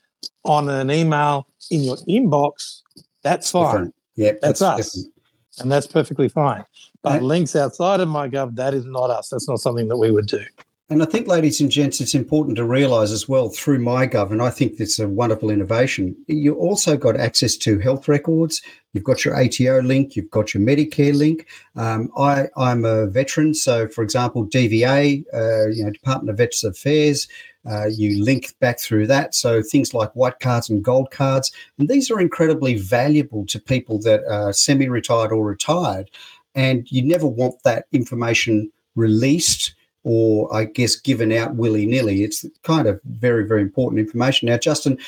on 0.44 0.68
an 0.68 0.92
email 0.92 1.48
in 1.70 1.82
your 1.82 1.96
inbox, 2.08 2.82
that's 3.22 3.50
fine. 3.50 3.64
Different. 3.66 3.94
Yeah, 4.16 4.32
That's, 4.42 4.62
us. 4.62 4.92
different. 4.92 5.14
And 5.60 5.70
that's 5.72 5.86
perfectly 5.86 6.28
fine. 6.28 6.64
But 7.02 7.14
Right. 7.14 7.22
links 7.22 7.54
outside 7.56 8.00
of 8.00 8.08
MyGov, 8.08 8.56
that 8.56 8.74
is 8.74 8.84
not 8.84 9.10
us. 9.10 9.28
That's 9.28 9.48
not 9.48 9.58
something 9.60 9.88
that 9.88 9.96
we 9.96 10.10
would 10.10 10.26
do. 10.26 10.42
And 10.90 11.02
I 11.02 11.04
think, 11.04 11.28
ladies 11.28 11.60
and 11.60 11.70
gents, 11.70 12.00
it's 12.00 12.14
important 12.14 12.56
to 12.56 12.64
realise 12.64 13.10
as 13.10 13.28
well 13.28 13.50
through 13.50 13.78
MyGov, 13.80 14.30
and 14.30 14.40
I 14.40 14.48
think 14.48 14.80
it's 14.80 14.98
a 14.98 15.06
wonderful 15.06 15.50
innovation. 15.50 16.16
You 16.28 16.54
also 16.54 16.96
got 16.96 17.14
access 17.16 17.56
to 17.58 17.78
health 17.78 18.08
records. 18.08 18.62
You've 18.94 19.04
got 19.04 19.22
your 19.22 19.36
ATO 19.36 19.82
link. 19.82 20.16
You've 20.16 20.30
got 20.30 20.54
your 20.54 20.62
Medicare 20.62 21.14
link. 21.14 21.46
Um, 21.76 22.10
I, 22.16 22.48
I'm 22.56 22.86
a 22.86 23.06
veteran, 23.06 23.52
so 23.52 23.86
for 23.88 24.02
example, 24.02 24.46
DVA, 24.46 25.24
uh, 25.34 25.68
you 25.68 25.84
know, 25.84 25.90
Department 25.90 26.30
of 26.30 26.38
Veterans 26.38 26.64
Affairs. 26.64 27.28
Uh, 27.68 27.86
you 27.86 28.24
link 28.24 28.54
back 28.60 28.80
through 28.80 29.06
that. 29.06 29.34
So 29.34 29.62
things 29.62 29.92
like 29.92 30.10
white 30.14 30.40
cards 30.40 30.70
and 30.70 30.82
gold 30.82 31.10
cards, 31.10 31.52
and 31.78 31.88
these 31.88 32.10
are 32.10 32.20
incredibly 32.20 32.78
valuable 32.78 33.44
to 33.46 33.60
people 33.60 33.98
that 34.00 34.24
are 34.30 34.52
semi-retired 34.52 35.32
or 35.32 35.44
retired. 35.44 36.10
And 36.54 36.90
you 36.90 37.02
never 37.02 37.26
want 37.26 37.62
that 37.64 37.86
information 37.92 38.72
released 38.96 39.74
or 40.04 40.52
I 40.54 40.64
guess 40.64 40.96
given 40.96 41.32
out 41.32 41.56
willy 41.56 41.84
nilly. 41.84 42.22
It's 42.22 42.44
kind 42.62 42.86
of 42.88 43.00
very, 43.04 43.46
very 43.46 43.62
important 43.62 44.00
information. 44.00 44.46
Now, 44.46 44.56
Justin, 44.56 44.98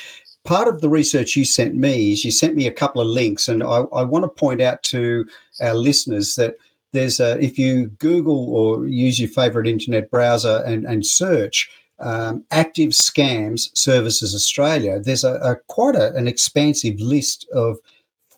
part 0.45 0.69
of 0.69 0.81
the 0.81 0.89
research 0.89 1.37
you 1.37 1.45
sent 1.45 1.75
me 1.75 2.13
is 2.13 2.25
you 2.25 2.31
sent 2.31 2.57
me 2.57 2.67
a 2.67 2.73
couple 2.73 3.01
of 3.01 3.09
links, 3.09 3.49
and 3.49 3.63
I, 3.63 3.83
I 3.93 4.03
want 4.03 4.25
to 4.25 4.29
point 4.29 4.61
out 4.61 4.83
to 4.85 5.27
our 5.61 5.75
listeners 5.75 6.35
that 6.35 6.57
there's 6.93 7.21
a, 7.21 7.39
if 7.41 7.59
you 7.59 7.87
Google 7.99 8.55
or 8.55 8.87
use 8.87 9.21
your 9.21 9.29
favorite 9.29 9.69
internet 9.69 10.11
browser 10.11 10.63
and, 10.67 10.85
and 10.85 11.07
search 11.07 11.71
um, 12.01 12.45
active 12.51 12.91
scams 12.91 13.77
services 13.77 14.35
Australia, 14.35 15.01
there's 15.01 15.25
a, 15.25 15.35
a 15.35 15.57
quite 15.69 15.97
a, 15.97 16.15
an 16.15 16.27
expansive 16.27 17.01
list 17.01 17.49
of 17.55 17.79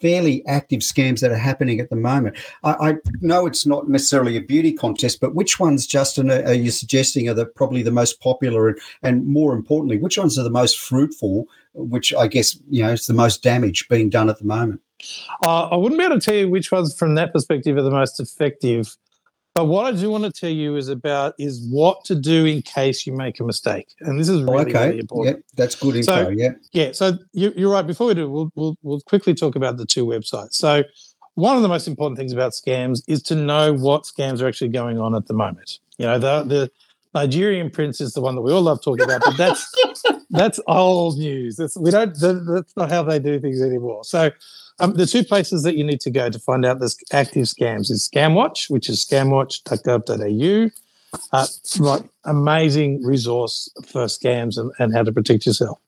fairly 0.03 0.44
active 0.46 0.81
scams 0.81 1.20
that 1.20 1.31
are 1.31 1.37
happening 1.37 1.79
at 1.79 1.88
the 1.88 1.96
moment. 1.96 2.37
I, 2.64 2.72
I 2.72 2.94
know 3.20 3.46
it's 3.46 3.64
not 3.64 3.88
necessarily 3.88 4.37
a 4.37 4.40
beauty 4.40 4.72
contest, 4.72 5.20
but 5.20 5.37
which 5.37 5.61
ones, 5.61 5.87
Justin, 5.87 6.31
are, 6.31 6.42
are 6.42 6.53
you 6.53 6.72
suggesting 6.72 7.29
are 7.29 7.35
the, 7.35 7.46
probably 7.46 7.83
the 7.83 7.92
most 7.92 8.20
popular 8.20 8.68
and, 8.68 8.79
and 9.03 9.27
more 9.27 9.55
importantly, 9.55 9.98
which 9.98 10.18
ones 10.18 10.37
are 10.38 10.42
the 10.42 10.51
most 10.51 10.79
fruitful, 10.79 11.46
which 11.75 12.12
I 12.12 12.27
guess, 12.27 12.59
you 12.68 12.83
know, 12.83 12.90
is 12.90 13.07
the 13.07 13.14
most 13.14 13.42
damage 13.42 13.88
being 13.88 14.11
done 14.11 14.29
at 14.29 14.38
the 14.38 14.44
moment? 14.44 14.81
Uh, 15.46 15.68
I 15.68 15.77
wouldn't 15.77 15.98
be 15.98 16.05
able 16.05 16.18
to 16.18 16.20
tell 16.20 16.35
you 16.35 16.51
which 16.51 16.70
ones 16.70 16.96
from 16.96 17.14
that 17.14 17.33
perspective 17.33 17.77
are 17.77 17.83
the 17.83 17.90
most 17.90 18.20
effective. 18.20 18.96
But 19.55 19.67
what 19.67 19.85
I 19.85 19.93
do 19.97 20.11
want 20.11 20.25
to 20.25 20.31
tell 20.33 20.51
you 20.51 20.77
is 20.77 20.88
about 20.88 21.35
is 21.38 21.61
what 21.71 22.05
to 22.07 22.15
do 22.15 22.47
in 22.47 22.62
case 22.62 23.07
you 23.07 23.12
make 23.12 23.38
a 23.38 23.45
mistake, 23.45 23.88
and 24.01 24.19
this 24.19 24.31
is 24.31 24.41
Oh, 24.41 24.45
really, 24.53 24.71
okay. 24.71 24.87
really 24.88 25.01
important. 25.01 25.37
Yeah, 25.37 25.43
that's 25.57 25.75
good 25.75 25.97
info. 25.97 26.25
So- 26.25 26.29
yeah. 26.31 26.53
Yeah, 26.73 26.93
so 26.93 27.19
you, 27.33 27.53
you're 27.55 27.71
right. 27.71 27.87
Before 27.87 28.07
we 28.07 28.15
do, 28.15 28.31
we'll, 28.31 28.51
we'll 28.55 28.79
we'll 28.83 29.01
quickly 29.03 29.35
talk 29.35 29.55
about 29.55 29.77
the 29.77 29.85
two 29.85 30.07
websites. 30.07 30.55
So 30.55 30.85
one 31.35 31.57
of 31.57 31.62
the 31.62 31.69
most 31.69 31.87
important 31.87 32.17
things 32.19 32.33
about 32.33 32.53
scams 32.53 33.03
is 33.09 33.23
to 33.25 33.35
know 33.35 33.75
what 33.75 34.05
scams 34.05 34.41
are 34.41 34.49
actually 34.49 34.69
going 34.71 34.99
on 34.99 35.15
at 35.15 35.27
the 35.27 35.35
moment. 35.35 35.81
You 35.99 36.07
know, 36.07 36.19
the 36.19 36.45
the 36.45 36.71
Nigerian 37.15 37.69
prince 37.69 38.01
is 38.01 38.15
the 38.15 38.23
one 38.23 38.35
that 38.37 38.41
we 38.41 38.53
all 38.53 38.62
love 38.62 38.83
talking 38.83 39.05
about, 39.05 39.21
but 39.23 39.37
that's 39.37 39.71
that's 40.31 40.61
old 40.67 41.19
news. 41.19 41.57
That's 41.57 41.77
we 41.77 41.91
don't. 41.91 42.15
that- 42.21 42.47
That's 42.47 42.75
not 42.75 42.88
how 42.91 43.03
they 43.03 43.19
do 43.19 43.38
things 43.38 43.61
anymore. 43.61 44.05
So. 44.05 44.31
Um, 44.80 44.94
the 44.94 45.06
two 45.06 45.24
places 45.24 45.62
that 45.62 45.76
you 45.76 45.85
need 45.85 46.00
to 46.00 46.11
go 46.11 46.30
to 46.30 46.38
find 46.38 46.64
out 46.64 46.80
this 46.80 46.96
active 47.12 47.44
scams 47.44 47.90
is 47.90 48.08
ScamWatch, 48.12 48.70
which 48.70 48.88
is 48.88 49.04
scamwatch.gov.au. 49.04 50.70
Uh, 51.32 51.46
right, 51.78 52.02
amazing 52.24 53.04
resource 53.04 53.68
for 53.87 54.06
scams 54.06 54.56
and, 54.58 54.72
and 54.78 54.94
how 54.94 55.02
to 55.02 55.12
protect 55.12 55.46
yourself. 55.46 55.78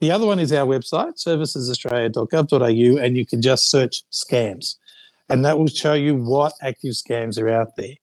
The 0.00 0.10
other 0.10 0.26
one 0.26 0.38
is 0.38 0.52
our 0.52 0.66
website, 0.66 1.22
servicesaustralia.gov.au, 1.22 3.04
and 3.04 3.16
you 3.16 3.26
can 3.26 3.42
just 3.42 3.70
search 3.70 4.04
scams. 4.10 4.76
And 5.28 5.44
that 5.44 5.58
will 5.58 5.66
show 5.66 5.94
you 5.94 6.16
what 6.16 6.54
active 6.62 6.92
scams 6.92 7.40
are 7.40 7.50
out 7.50 7.76
there. 7.76 7.94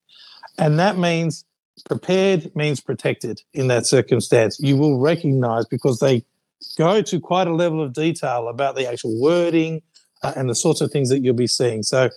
And 0.57 0.77
that 0.79 0.97
means 0.97 1.45
prepared 1.85 2.55
means 2.55 2.79
protected 2.79 3.41
in 3.53 3.67
that 3.67 3.85
circumstance. 3.85 4.59
You 4.59 4.77
will 4.77 4.99
recognize 4.99 5.65
because 5.65 5.99
they 5.99 6.23
go 6.77 7.01
to 7.01 7.19
quite 7.19 7.47
a 7.47 7.53
level 7.53 7.81
of 7.81 7.93
detail 7.93 8.47
about 8.47 8.75
the 8.75 8.89
actual 8.89 9.19
wording 9.21 9.81
uh, 10.23 10.33
and 10.35 10.49
the 10.49 10.55
sorts 10.55 10.81
of 10.81 10.91
things 10.91 11.09
that 11.09 11.19
you'll 11.19 11.35
be 11.35 11.47
seeing. 11.47 11.83
So 11.83 12.09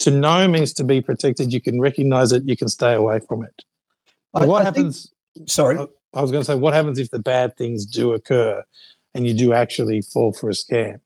to 0.00 0.10
know 0.10 0.48
means 0.48 0.72
to 0.74 0.84
be 0.84 1.00
protected. 1.00 1.52
You 1.52 1.60
can 1.60 1.80
recognize 1.80 2.32
it, 2.32 2.44
you 2.44 2.56
can 2.56 2.68
stay 2.68 2.94
away 2.94 3.20
from 3.20 3.44
it. 3.44 3.62
But 4.32 4.48
what 4.48 4.62
I 4.62 4.64
think- 4.70 4.76
happens? 4.76 5.10
Sorry. 5.46 5.78
I 6.14 6.22
was 6.22 6.30
going 6.30 6.42
to 6.42 6.46
say, 6.46 6.54
what 6.54 6.74
happens 6.74 6.98
if 6.98 7.10
the 7.10 7.18
bad 7.18 7.56
things 7.56 7.84
do 7.84 8.12
occur 8.12 8.62
and 9.14 9.26
you 9.26 9.34
do 9.34 9.52
actually 9.52 10.00
fall 10.00 10.32
for 10.32 10.48
a 10.48 10.52
scam? 10.52 11.00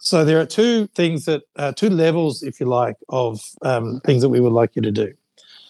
So 0.00 0.24
there 0.24 0.40
are 0.40 0.46
two 0.46 0.88
things 0.88 1.26
that, 1.26 1.42
uh, 1.54 1.70
two 1.70 1.88
levels, 1.88 2.42
if 2.42 2.58
you 2.58 2.66
like, 2.66 2.96
of 3.08 3.40
um, 3.62 4.00
things 4.00 4.22
that 4.22 4.28
we 4.28 4.40
would 4.40 4.52
like 4.52 4.74
you 4.74 4.82
to 4.82 4.90
do. 4.90 5.14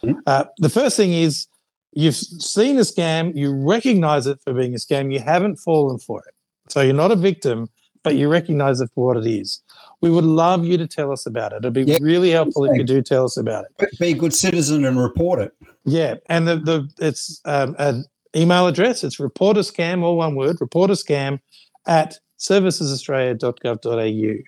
Mhm. 0.03 0.23
Uh, 0.27 0.45
the 0.57 0.71
first 0.71 0.97
thing 0.97 1.13
is 1.13 1.47
you've 1.93 2.17
seen 2.17 2.79
a 2.79 2.83
scam, 2.83 3.37
you 3.37 3.53
recognize 3.55 4.27
it 4.27 4.41
for 4.41 4.55
being 4.55 4.73
a 4.73 4.79
scam, 4.79 5.13
you 5.13 5.21
haven't 5.21 5.57
fallen 5.57 5.99
for 5.99 6.21
it. 6.27 6.35
So 6.69 6.81
you're 6.81 6.95
not 6.95 7.13
a 7.13 7.17
victim, 7.17 7.69
but 8.03 8.17
you 8.17 8.29
recognize 8.29 8.81
it 8.81 8.91
for 8.95 9.07
what 9.07 9.17
it 9.17 9.27
is. 9.31 9.63
We 10.01 10.11
would 10.11 10.25
love 10.25 10.65
you 10.65 10.77
to 10.79 10.87
tell 10.87 11.13
us 11.13 11.27
about 11.27 11.53
it. 11.53 11.59
It'd 11.59 11.73
be 11.73 11.85
Yeah. 11.85 11.99
really 12.01 12.31
helpful 12.31 12.65
if 12.65 12.77
you 12.77 12.85
do 12.85 13.03
tell 13.03 13.25
us 13.25 13.37
about 13.37 13.67
it. 13.79 13.99
Be 13.99 14.11
a 14.11 14.15
good 14.15 14.35
citizen 14.35 14.85
and 14.85 14.99
report 14.99 15.41
it. 15.41 15.53
Yeah, 15.85 16.15
and 16.27 16.47
the 16.49 16.57
the 16.57 16.89
it's 16.99 17.41
um, 17.45 17.75
an 17.79 18.05
email 18.37 18.67
address. 18.67 19.05
It's 19.05 19.21
reporter 19.21 19.61
scam, 19.61 20.03
all 20.03 20.17
one 20.17 20.35
word, 20.37 20.61
reporter 20.61 20.95
scam 20.95 21.41
at 21.87 22.19
servicesaustralia.gov.au. 22.39 24.43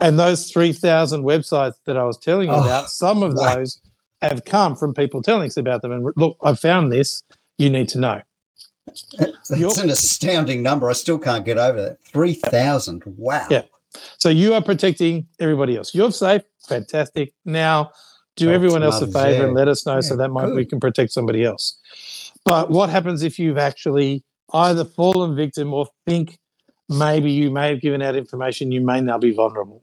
And 0.00 0.18
those 0.18 0.50
three 0.50 0.72
thousand 0.72 1.24
websites 1.24 1.74
that 1.86 1.96
I 1.96 2.04
was 2.04 2.18
telling 2.18 2.48
you 2.48 2.54
Oh, 2.54 2.62
about, 2.64 2.90
some 2.90 3.22
of 3.22 3.34
wow. 3.34 3.56
those 3.56 3.80
have 4.22 4.44
come 4.44 4.74
from 4.76 4.94
people 4.94 5.22
telling 5.22 5.46
us 5.46 5.56
about 5.56 5.82
them. 5.82 5.92
And 5.92 6.12
look, 6.16 6.36
I 6.42 6.54
found 6.54 6.92
this. 6.92 7.22
You 7.58 7.70
need 7.70 7.88
to 7.90 7.98
know. 7.98 8.20
You're- 9.18 9.32
That's 9.68 9.78
an 9.78 9.90
astounding 9.90 10.62
number. 10.62 10.88
I 10.90 10.92
still 10.94 11.18
can't 11.18 11.44
get 11.44 11.58
over 11.58 11.80
that. 11.82 11.98
3,000. 12.06 13.02
Wow. 13.06 13.46
Yeah. 13.50 13.62
So 14.18 14.28
you 14.28 14.54
are 14.54 14.62
protecting 14.62 15.26
everybody 15.40 15.76
else. 15.76 15.94
You're 15.94 16.12
safe. 16.12 16.42
Fantastic. 16.68 17.32
Now, 17.44 17.90
do 18.36 18.50
Oh, 18.50 18.52
everyone 18.54 18.82
else 18.82 19.00
a 19.00 19.06
favor 19.06 19.30
yeah. 19.40 19.44
and 19.46 19.54
let 19.54 19.66
us 19.68 19.84
know 19.86 20.00
so 20.00 20.14
that 20.16 20.28
might 20.28 20.54
we 20.54 20.64
can 20.64 20.78
protect 20.80 21.12
somebody 21.12 21.44
else. 21.44 21.78
But 22.44 22.70
what 22.70 22.88
happens 22.90 23.22
if 23.22 23.38
you've 23.38 23.58
actually 23.58 24.22
either 24.52 24.84
fallen 24.84 25.34
victim 25.34 25.72
or 25.74 25.86
think 26.06 26.38
maybe 26.88 27.30
you 27.30 27.50
may 27.50 27.68
have 27.70 27.80
given 27.80 28.00
out 28.02 28.14
information 28.16 28.70
you 28.70 28.80
may 28.80 29.00
now 29.00 29.18
be 29.18 29.32
vulnerable? 29.32 29.82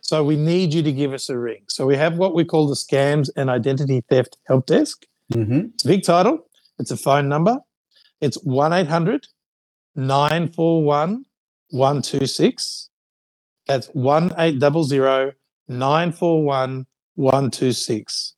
So 0.00 0.22
we 0.22 0.36
need 0.36 0.72
you 0.72 0.82
to 0.82 0.92
give 0.92 1.12
us 1.12 1.28
a 1.28 1.36
ring. 1.38 1.62
So 1.68 1.86
we 1.86 1.96
have 1.96 2.16
what 2.18 2.34
we 2.34 2.44
call 2.44 2.68
the 2.68 2.76
Scams 2.76 3.30
and 3.36 3.50
Identity 3.50 4.04
Theft 4.08 4.36
Help 4.46 4.66
Desk. 4.66 5.04
hmm 5.32 5.60
It's 5.74 5.84
a 5.84 5.88
big 5.88 6.02
title. 6.04 6.46
It's 6.78 6.90
a 6.92 6.96
phone 6.96 7.28
number. 7.28 7.58
It's 8.22 8.36
1 8.44 8.72
800 8.72 9.26
941 9.96 11.24
126. 11.70 12.88
That's 13.66 13.88
1 13.88 14.32
800 14.38 15.34
941 15.68 16.86
126. 17.16 18.34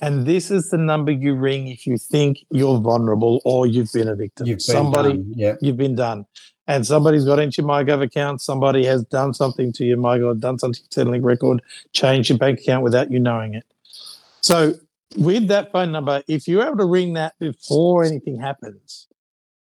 And 0.00 0.26
this 0.26 0.50
is 0.50 0.70
the 0.70 0.78
number 0.78 1.12
you 1.12 1.34
ring 1.34 1.68
if 1.68 1.86
you 1.86 1.98
think 1.98 2.38
you're 2.50 2.78
vulnerable 2.80 3.40
or 3.44 3.66
you've 3.66 3.92
been 3.92 4.08
a 4.08 4.14
victim. 4.14 4.46
You've 4.46 4.58
been 4.58 4.60
Somebody, 4.60 5.10
done. 5.10 5.32
Yeah. 5.34 5.54
you've 5.60 5.76
been 5.76 5.94
done. 5.96 6.26
And 6.66 6.86
somebody's 6.86 7.24
got 7.24 7.38
into 7.38 7.62
your 7.62 7.68
MyGov 7.70 8.02
account. 8.02 8.40
Somebody 8.42 8.84
has 8.84 9.02
done 9.04 9.34
something 9.34 9.72
to 9.72 9.84
your 9.84 9.98
MyGov, 9.98 10.40
done 10.40 10.58
something 10.58 10.82
to 10.90 11.00
your 11.00 11.06
Centrelink 11.06 11.24
record, 11.24 11.62
changed 11.92 12.28
your 12.28 12.38
bank 12.38 12.60
account 12.60 12.84
without 12.84 13.10
you 13.10 13.18
knowing 13.20 13.54
it. 13.54 13.64
So 14.40 14.74
with 15.16 15.48
that 15.48 15.72
phone 15.72 15.92
number, 15.92 16.22
if 16.28 16.46
you're 16.46 16.64
able 16.64 16.76
to 16.76 16.84
ring 16.84 17.14
that 17.14 17.34
before 17.38 18.04
anything 18.04 18.38
happens, 18.38 19.07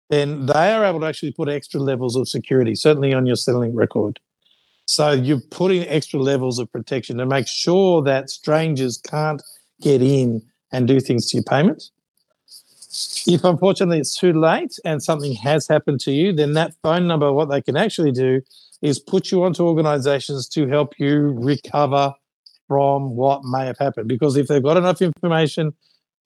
then 0.09 0.47
they 0.47 0.73
are 0.73 0.85
able 0.85 1.01
to 1.01 1.07
actually 1.07 1.33
put 1.33 1.49
extra 1.49 1.81
levels 1.81 2.17
of 2.17 2.29
security, 2.29 2.75
certainly 2.75 3.13
on 3.13 3.27
your 3.27 3.37
Centrelink 3.37 3.73
record. 3.75 4.19
So 4.87 5.13
you're 5.13 5.43
putting 5.51 5.87
extra 5.87 6.19
levels 6.19 6.59
of 6.59 6.73
protection 6.73 7.19
to 7.19 7.27
make 7.27 7.47
sure 7.47 8.03
that 8.05 8.31
strangers 8.31 8.99
can't 8.99 9.43
get 9.83 10.01
in 10.01 10.43
and 10.73 10.89
do 10.89 10.99
things 10.99 11.31
to 11.31 11.37
your 11.37 11.45
payment. 11.45 11.91
If 13.27 13.45
unfortunately 13.45 13.99
it's 13.99 14.17
too 14.19 14.33
late 14.33 14.79
and 14.85 15.03
something 15.03 15.35
has 15.35 15.69
happened 15.69 16.01
to 16.01 16.11
you, 16.11 16.33
then 16.33 16.55
that 16.55 16.73
phone 16.83 17.07
number, 17.07 17.33
what 17.33 17.51
they 17.51 17.61
can 17.61 17.77
actually 17.77 18.13
do 18.13 18.41
is 18.81 18.99
put 18.99 19.31
you 19.31 19.45
onto 19.45 19.67
organizations 19.67 20.49
to 20.49 20.67
help 20.67 20.99
you 20.99 21.35
recover 21.39 22.15
from 22.67 23.15
what 23.15 23.45
may 23.45 23.67
have 23.67 23.79
happened. 23.79 24.09
Because 24.09 24.37
if 24.37 24.47
they've 24.47 24.63
got 24.63 24.79
enough 24.79 25.03
information 25.03 25.75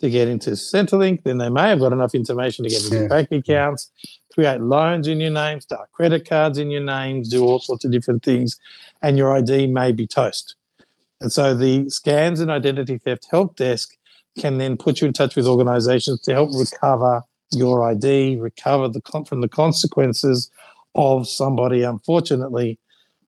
to 0.02 0.10
get 0.10 0.26
into 0.28 0.50
Centrelink, 0.50 1.22
then 1.22 1.38
they 1.38 1.48
may 1.48 1.68
have 1.68 1.78
got 1.78 1.92
enough 1.92 2.14
information 2.14 2.64
to 2.64 2.70
get 2.70 2.84
into 2.84 3.02
Yeah. 3.02 3.08
bank 3.08 3.30
accounts, 3.30 3.90
create 4.34 4.60
loans 4.60 5.06
in 5.06 5.20
your 5.20 5.30
name, 5.30 5.60
start 5.60 5.90
credit 5.92 6.28
cards 6.28 6.58
in 6.58 6.70
your 6.70 6.82
names, 6.82 7.28
do 7.28 7.44
all 7.44 7.60
sorts 7.60 7.84
of 7.84 7.92
different 7.92 8.24
things, 8.24 8.58
and 9.00 9.16
your 9.16 9.32
ID 9.32 9.68
may 9.68 9.92
be 9.92 10.06
toast. 10.06 10.56
And 11.20 11.32
so 11.32 11.54
the 11.54 11.84
scams 11.84 12.40
and 12.40 12.50
identity 12.50 12.98
theft 12.98 13.28
help 13.30 13.54
desk 13.54 13.96
can 14.36 14.58
then 14.58 14.76
put 14.76 15.00
you 15.00 15.06
in 15.06 15.12
touch 15.12 15.36
with 15.36 15.46
organizations 15.46 16.20
to 16.22 16.32
help 16.32 16.50
recover 16.52 17.22
your 17.52 17.88
ID, 17.88 18.36
recover 18.36 18.88
the 18.88 19.00
from 19.26 19.40
the 19.40 19.48
consequences 19.48 20.50
of 20.96 21.28
somebody, 21.28 21.84
unfortunately, 21.84 22.78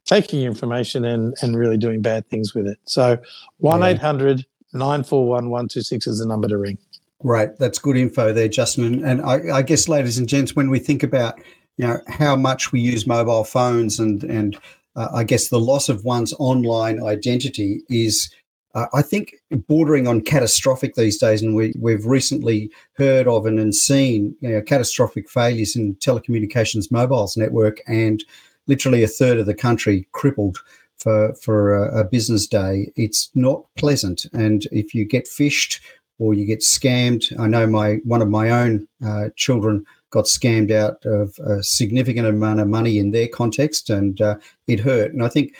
taking 0.06 0.42
information 0.42 1.04
and, 1.04 1.34
and 1.40 1.56
really 1.56 1.76
doing 1.76 2.02
bad 2.02 2.28
things 2.28 2.52
with 2.52 2.66
it. 2.66 2.78
So 2.84 3.18
1 3.58 3.82
800 3.84 4.44
941 4.74 5.50
126 5.50 6.06
is 6.06 6.18
the 6.18 6.26
number 6.26 6.48
to 6.48 6.58
ring. 6.58 6.78
Right. 7.22 7.56
That's 7.58 7.78
good 7.78 7.96
info 7.96 8.32
there, 8.32 8.48
Justin. 8.48 9.04
And 9.04 9.22
I, 9.22 9.56
I, 9.56 9.62
guess, 9.62 9.88
ladies 9.88 10.18
and 10.18 10.28
gents, 10.28 10.54
when 10.54 10.68
we 10.68 10.78
think 10.78 11.02
about 11.02 11.38
you 11.76 11.86
know 11.86 11.98
how 12.06 12.36
much 12.36 12.70
we 12.70 12.80
use 12.80 13.06
mobile 13.06 13.44
phones 13.44 13.98
and 13.98 14.22
and 14.24 14.58
uh, 14.96 15.08
I 15.12 15.24
guess 15.24 15.48
the 15.48 15.58
loss 15.58 15.88
of 15.88 16.04
one's 16.04 16.32
online 16.38 17.02
identity 17.02 17.82
is 17.88 18.30
uh, 18.74 18.86
I 18.92 19.02
think 19.02 19.36
bordering 19.68 20.08
on 20.08 20.20
catastrophic 20.20 20.94
these 20.94 21.18
days, 21.18 21.42
and 21.42 21.54
we, 21.54 21.72
we've 21.80 22.06
recently 22.06 22.70
heard 22.96 23.28
of 23.28 23.46
and, 23.46 23.58
and 23.58 23.74
seen 23.74 24.36
you 24.40 24.50
know, 24.50 24.62
catastrophic 24.62 25.30
failures 25.30 25.76
in 25.76 25.94
telecommunications 25.96 26.90
mobiles 26.90 27.36
network, 27.36 27.80
and 27.86 28.24
literally 28.66 29.02
a 29.02 29.08
third 29.08 29.38
of 29.38 29.46
the 29.46 29.54
country 29.54 30.08
crippled 30.12 30.58
for 30.98 31.34
for 31.34 31.74
a, 31.74 32.00
a 32.00 32.04
business 32.04 32.46
day. 32.46 32.92
It's 32.96 33.30
not 33.34 33.64
pleasant, 33.76 34.26
and 34.32 34.66
if 34.72 34.94
you 34.94 35.04
get 35.04 35.26
phished 35.26 35.80
or 36.18 36.34
you 36.34 36.46
get 36.46 36.60
scammed, 36.60 37.38
I 37.38 37.46
know 37.46 37.66
my 37.66 37.96
one 38.04 38.22
of 38.22 38.28
my 38.28 38.50
own 38.50 38.86
uh, 39.04 39.30
children 39.36 39.84
got 40.10 40.26
scammed 40.26 40.70
out 40.70 41.04
of 41.04 41.36
a 41.44 41.62
significant 41.62 42.26
amount 42.28 42.60
of 42.60 42.68
money 42.68 42.98
in 42.98 43.10
their 43.10 43.28
context, 43.28 43.90
and 43.90 44.20
uh, 44.20 44.36
it 44.68 44.80
hurt. 44.80 45.12
And 45.12 45.24
I 45.24 45.28
think 45.28 45.54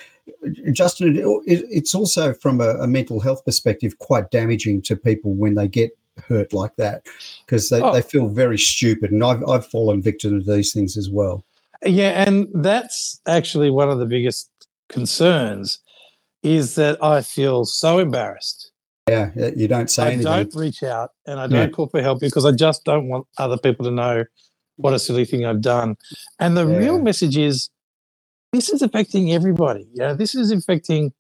Justin, 0.73 1.19
it's 1.47 1.95
also 1.95 2.33
from 2.33 2.61
a, 2.61 2.71
a, 2.77 2.87
mental 2.87 3.21
health 3.21 3.45
perspective 3.45 3.99
quite 3.99 4.31
damaging 4.31 4.81
to 4.83 4.97
people 4.97 5.35
when 5.35 5.55
they 5.55 5.69
get 5.69 5.91
hurt 6.29 6.53
like 6.53 6.75
that 6.77 7.07
because 7.45 7.69
they, 7.69 7.83
oh. 7.83 7.93
they 7.93 8.01
feel 8.01 8.29
very 8.29 8.59
stupid. 8.59 9.11
And 9.11 9.23
I've, 9.23 9.47
I've 9.49 9.67
fallen 9.67 10.01
victim 10.01 10.41
to 10.41 10.53
these 10.53 10.73
things 10.73 10.97
as 10.97 11.11
well. 11.11 11.45
Yeah, 11.85 12.25
and 12.27 12.49
that's 12.55 13.21
actually 13.27 13.71
one 13.71 13.91
of 13.91 13.99
the 13.99 14.07
biggest 14.07 14.51
concerns 14.89 15.81
is 16.43 16.75
that 16.75 17.03
I 17.03 17.23
feel 17.23 17.65
so 17.65 17.99
embarrassed. 17.99 18.71
Yeah, 19.09 19.31
you 19.55 19.69
don't 19.69 19.91
say 19.91 20.03
I 20.03 20.07
anything. 20.13 20.25
don't 20.25 20.55
reach 20.55 20.83
out 20.83 21.11
and 21.27 21.39
I 21.39 21.47
don't 21.47 21.59
yeah. 21.59 21.69
call 21.69 21.89
for 21.89 22.01
help 22.01 22.21
because 22.21 22.47
I 22.47 22.53
just 22.53 22.85
don't 22.85 23.09
want 23.09 23.27
other 23.37 23.59
people 23.59 23.85
to 23.85 23.91
know 23.91 24.25
what 24.77 24.95
a 24.95 24.99
silly 24.99 25.27
thing 25.27 25.45
I've 25.45 25.61
done. 25.61 25.97
And 26.41 26.57
the 26.57 26.67
yeah. 26.67 26.77
real 26.79 27.03
message 27.03 27.37
is 27.37 27.69
this 28.53 28.71
is 28.71 28.81
affecting 28.81 29.33
everybody. 29.33 29.87
Yeah, 29.93 30.15
this 30.15 30.35
is 30.35 30.51
affecting 30.51 31.13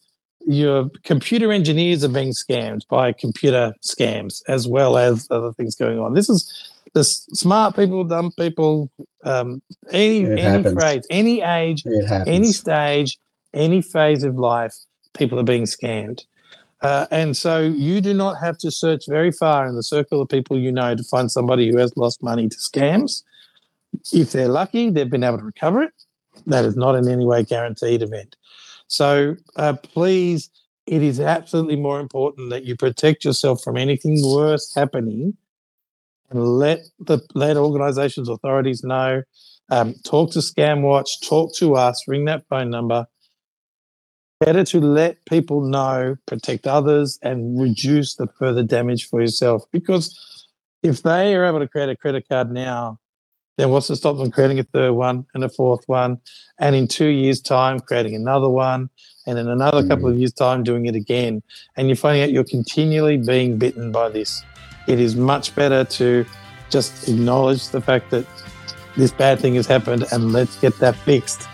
your 0.46 0.90
computer 1.04 1.52
engineers 1.52 2.04
are 2.04 2.08
being 2.08 2.32
scammed 2.32 2.86
by 2.88 3.12
computer 3.12 3.74
scams 3.82 4.42
as 4.48 4.68
well 4.68 4.96
as 4.96 5.26
other 5.30 5.52
things 5.52 5.74
going 5.74 5.98
on. 5.98 6.14
This 6.14 6.28
is 6.28 6.70
the 6.94 7.04
smart 7.04 7.76
people, 7.76 8.04
dumb 8.04 8.30
people, 8.38 8.90
um, 9.24 9.60
any 9.90 10.22
it 10.22 10.30
any 10.32 10.40
happens. 10.42 10.74
phrase, 10.74 11.06
any 11.10 11.42
age, 11.42 11.84
any 12.26 12.52
stage, 12.52 13.18
any 13.54 13.80
phase 13.80 14.24
of 14.24 14.36
life, 14.36 14.74
people 15.14 15.38
are 15.38 15.44
being 15.44 15.64
scammed. 15.64 16.24
Uh, 16.82 17.06
and 17.10 17.36
so 17.36 17.60
you 17.60 18.00
do 18.00 18.12
not 18.12 18.34
have 18.34 18.58
to 18.58 18.70
search 18.70 19.04
very 19.08 19.32
far 19.32 19.66
in 19.66 19.74
the 19.74 19.82
circle 19.82 20.20
of 20.20 20.28
people 20.28 20.58
you 20.58 20.70
know 20.70 20.94
to 20.94 21.02
find 21.04 21.30
somebody 21.30 21.70
who 21.70 21.78
has 21.78 21.96
lost 21.96 22.22
money 22.22 22.48
to 22.48 22.56
scams. 22.56 23.22
If 24.12 24.32
they're 24.32 24.48
lucky, 24.48 24.90
they've 24.90 25.08
been 25.08 25.24
able 25.24 25.38
to 25.38 25.44
recover 25.44 25.82
it. 25.84 25.92
That 26.46 26.64
is 26.64 26.76
not 26.76 26.94
in 26.94 27.08
any 27.08 27.24
way 27.24 27.42
guaranteed 27.42 28.02
event. 28.02 28.36
So 28.88 29.36
uh, 29.56 29.74
please, 29.74 30.50
it 30.86 31.02
is 31.02 31.20
absolutely 31.20 31.76
more 31.76 32.00
important 32.00 32.50
that 32.50 32.64
you 32.64 32.76
protect 32.76 33.24
yourself 33.24 33.62
from 33.62 33.78
anything 33.78 34.20
worse 34.22 34.74
happening 34.74 35.36
and 36.30 36.58
let 36.58 36.80
the 36.98 37.20
let 37.34 37.56
organizations, 37.56 38.28
authorities 38.28 38.82
know. 38.82 39.22
Um, 39.70 39.94
talk 40.04 40.32
to 40.32 40.40
ScamWatch, 40.40 41.26
talk 41.26 41.54
to 41.56 41.76
us, 41.76 42.04
ring 42.06 42.26
that 42.26 42.46
phone 42.48 42.68
number. 42.68 43.06
Better 44.40 44.64
to 44.64 44.80
let 44.80 45.24
people 45.26 45.60
know, 45.62 46.16
protect 46.26 46.66
others, 46.66 47.18
and 47.22 47.60
reduce 47.60 48.16
the 48.16 48.26
further 48.38 48.62
damage 48.62 49.08
for 49.08 49.20
yourself. 49.20 49.64
Because 49.70 50.46
if 50.82 51.02
they 51.02 51.34
are 51.34 51.44
able 51.44 51.60
to 51.60 51.68
create 51.68 51.88
a 51.88 51.96
credit 51.96 52.28
card 52.28 52.50
now 52.50 52.98
then 53.56 53.70
what's 53.70 53.86
to 53.86 53.96
stop 53.96 54.16
them 54.16 54.30
creating 54.30 54.58
a 54.58 54.64
third 54.64 54.92
one 54.92 55.26
and 55.34 55.44
a 55.44 55.48
fourth 55.48 55.84
one, 55.86 56.18
and 56.58 56.74
in 56.74 56.88
two 56.88 57.06
years' 57.06 57.40
time 57.40 57.80
creating 57.80 58.14
another 58.14 58.48
one, 58.48 58.90
and 59.26 59.38
in 59.38 59.48
another 59.48 59.82
mm. 59.82 59.88
couple 59.88 60.08
of 60.08 60.18
years' 60.18 60.32
time 60.32 60.64
doing 60.64 60.86
it 60.86 60.94
again, 60.94 61.42
and 61.76 61.88
you're 61.88 61.96
finding 61.96 62.22
out 62.22 62.32
you're 62.32 62.44
continually 62.44 63.16
being 63.16 63.56
bitten 63.58 63.92
by 63.92 64.08
this. 64.08 64.42
It 64.88 65.00
is 65.00 65.16
much 65.16 65.54
better 65.54 65.84
to 65.84 66.26
just 66.70 67.08
acknowledge 67.08 67.68
the 67.68 67.80
fact 67.80 68.10
that 68.10 68.26
this 68.96 69.12
bad 69.12 69.38
thing 69.38 69.54
has 69.54 69.66
happened 69.66 70.04
and 70.12 70.32
let's 70.32 70.58
get 70.60 70.78
that 70.78 70.96
fixed 70.96 71.48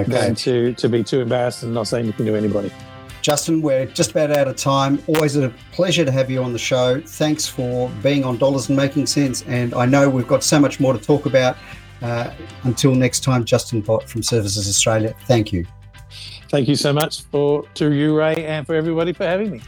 okay. 0.00 0.10
than 0.10 0.34
to, 0.34 0.72
to 0.74 0.88
be 0.88 1.02
too 1.02 1.20
embarrassed 1.20 1.62
and 1.62 1.72
not 1.72 1.86
say 1.86 1.98
anything 2.00 2.26
to 2.26 2.34
anybody. 2.36 2.72
Justin, 3.22 3.62
we're 3.62 3.86
just 3.86 4.10
about 4.10 4.32
out 4.32 4.48
of 4.48 4.56
time. 4.56 5.00
Always 5.06 5.36
a 5.36 5.52
pleasure 5.70 6.04
to 6.04 6.10
have 6.10 6.28
you 6.28 6.42
on 6.42 6.52
the 6.52 6.58
show. 6.58 7.00
Thanks 7.00 7.46
for 7.46 7.88
being 8.02 8.24
on 8.24 8.36
Dollars 8.36 8.68
and 8.68 8.76
Making 8.76 9.06
Sense. 9.06 9.44
And 9.46 9.74
I 9.74 9.86
know 9.86 10.10
we've 10.10 10.26
got 10.26 10.42
so 10.42 10.58
much 10.58 10.80
more 10.80 10.92
to 10.92 10.98
talk 10.98 11.26
about. 11.26 11.56
Uh, 12.02 12.34
until 12.64 12.96
next 12.96 13.20
time, 13.20 13.44
Justin 13.44 13.80
Bott 13.80 14.08
from 14.08 14.24
Services 14.24 14.68
Australia. 14.68 15.14
Thank 15.26 15.52
you. 15.52 15.64
Thank 16.48 16.66
you 16.66 16.74
so 16.74 16.92
much 16.92 17.22
for 17.22 17.64
to 17.74 17.92
you, 17.92 18.18
Ray, 18.18 18.44
and 18.44 18.66
for 18.66 18.74
everybody 18.74 19.12
for 19.12 19.24
having 19.24 19.52
me. 19.52 19.62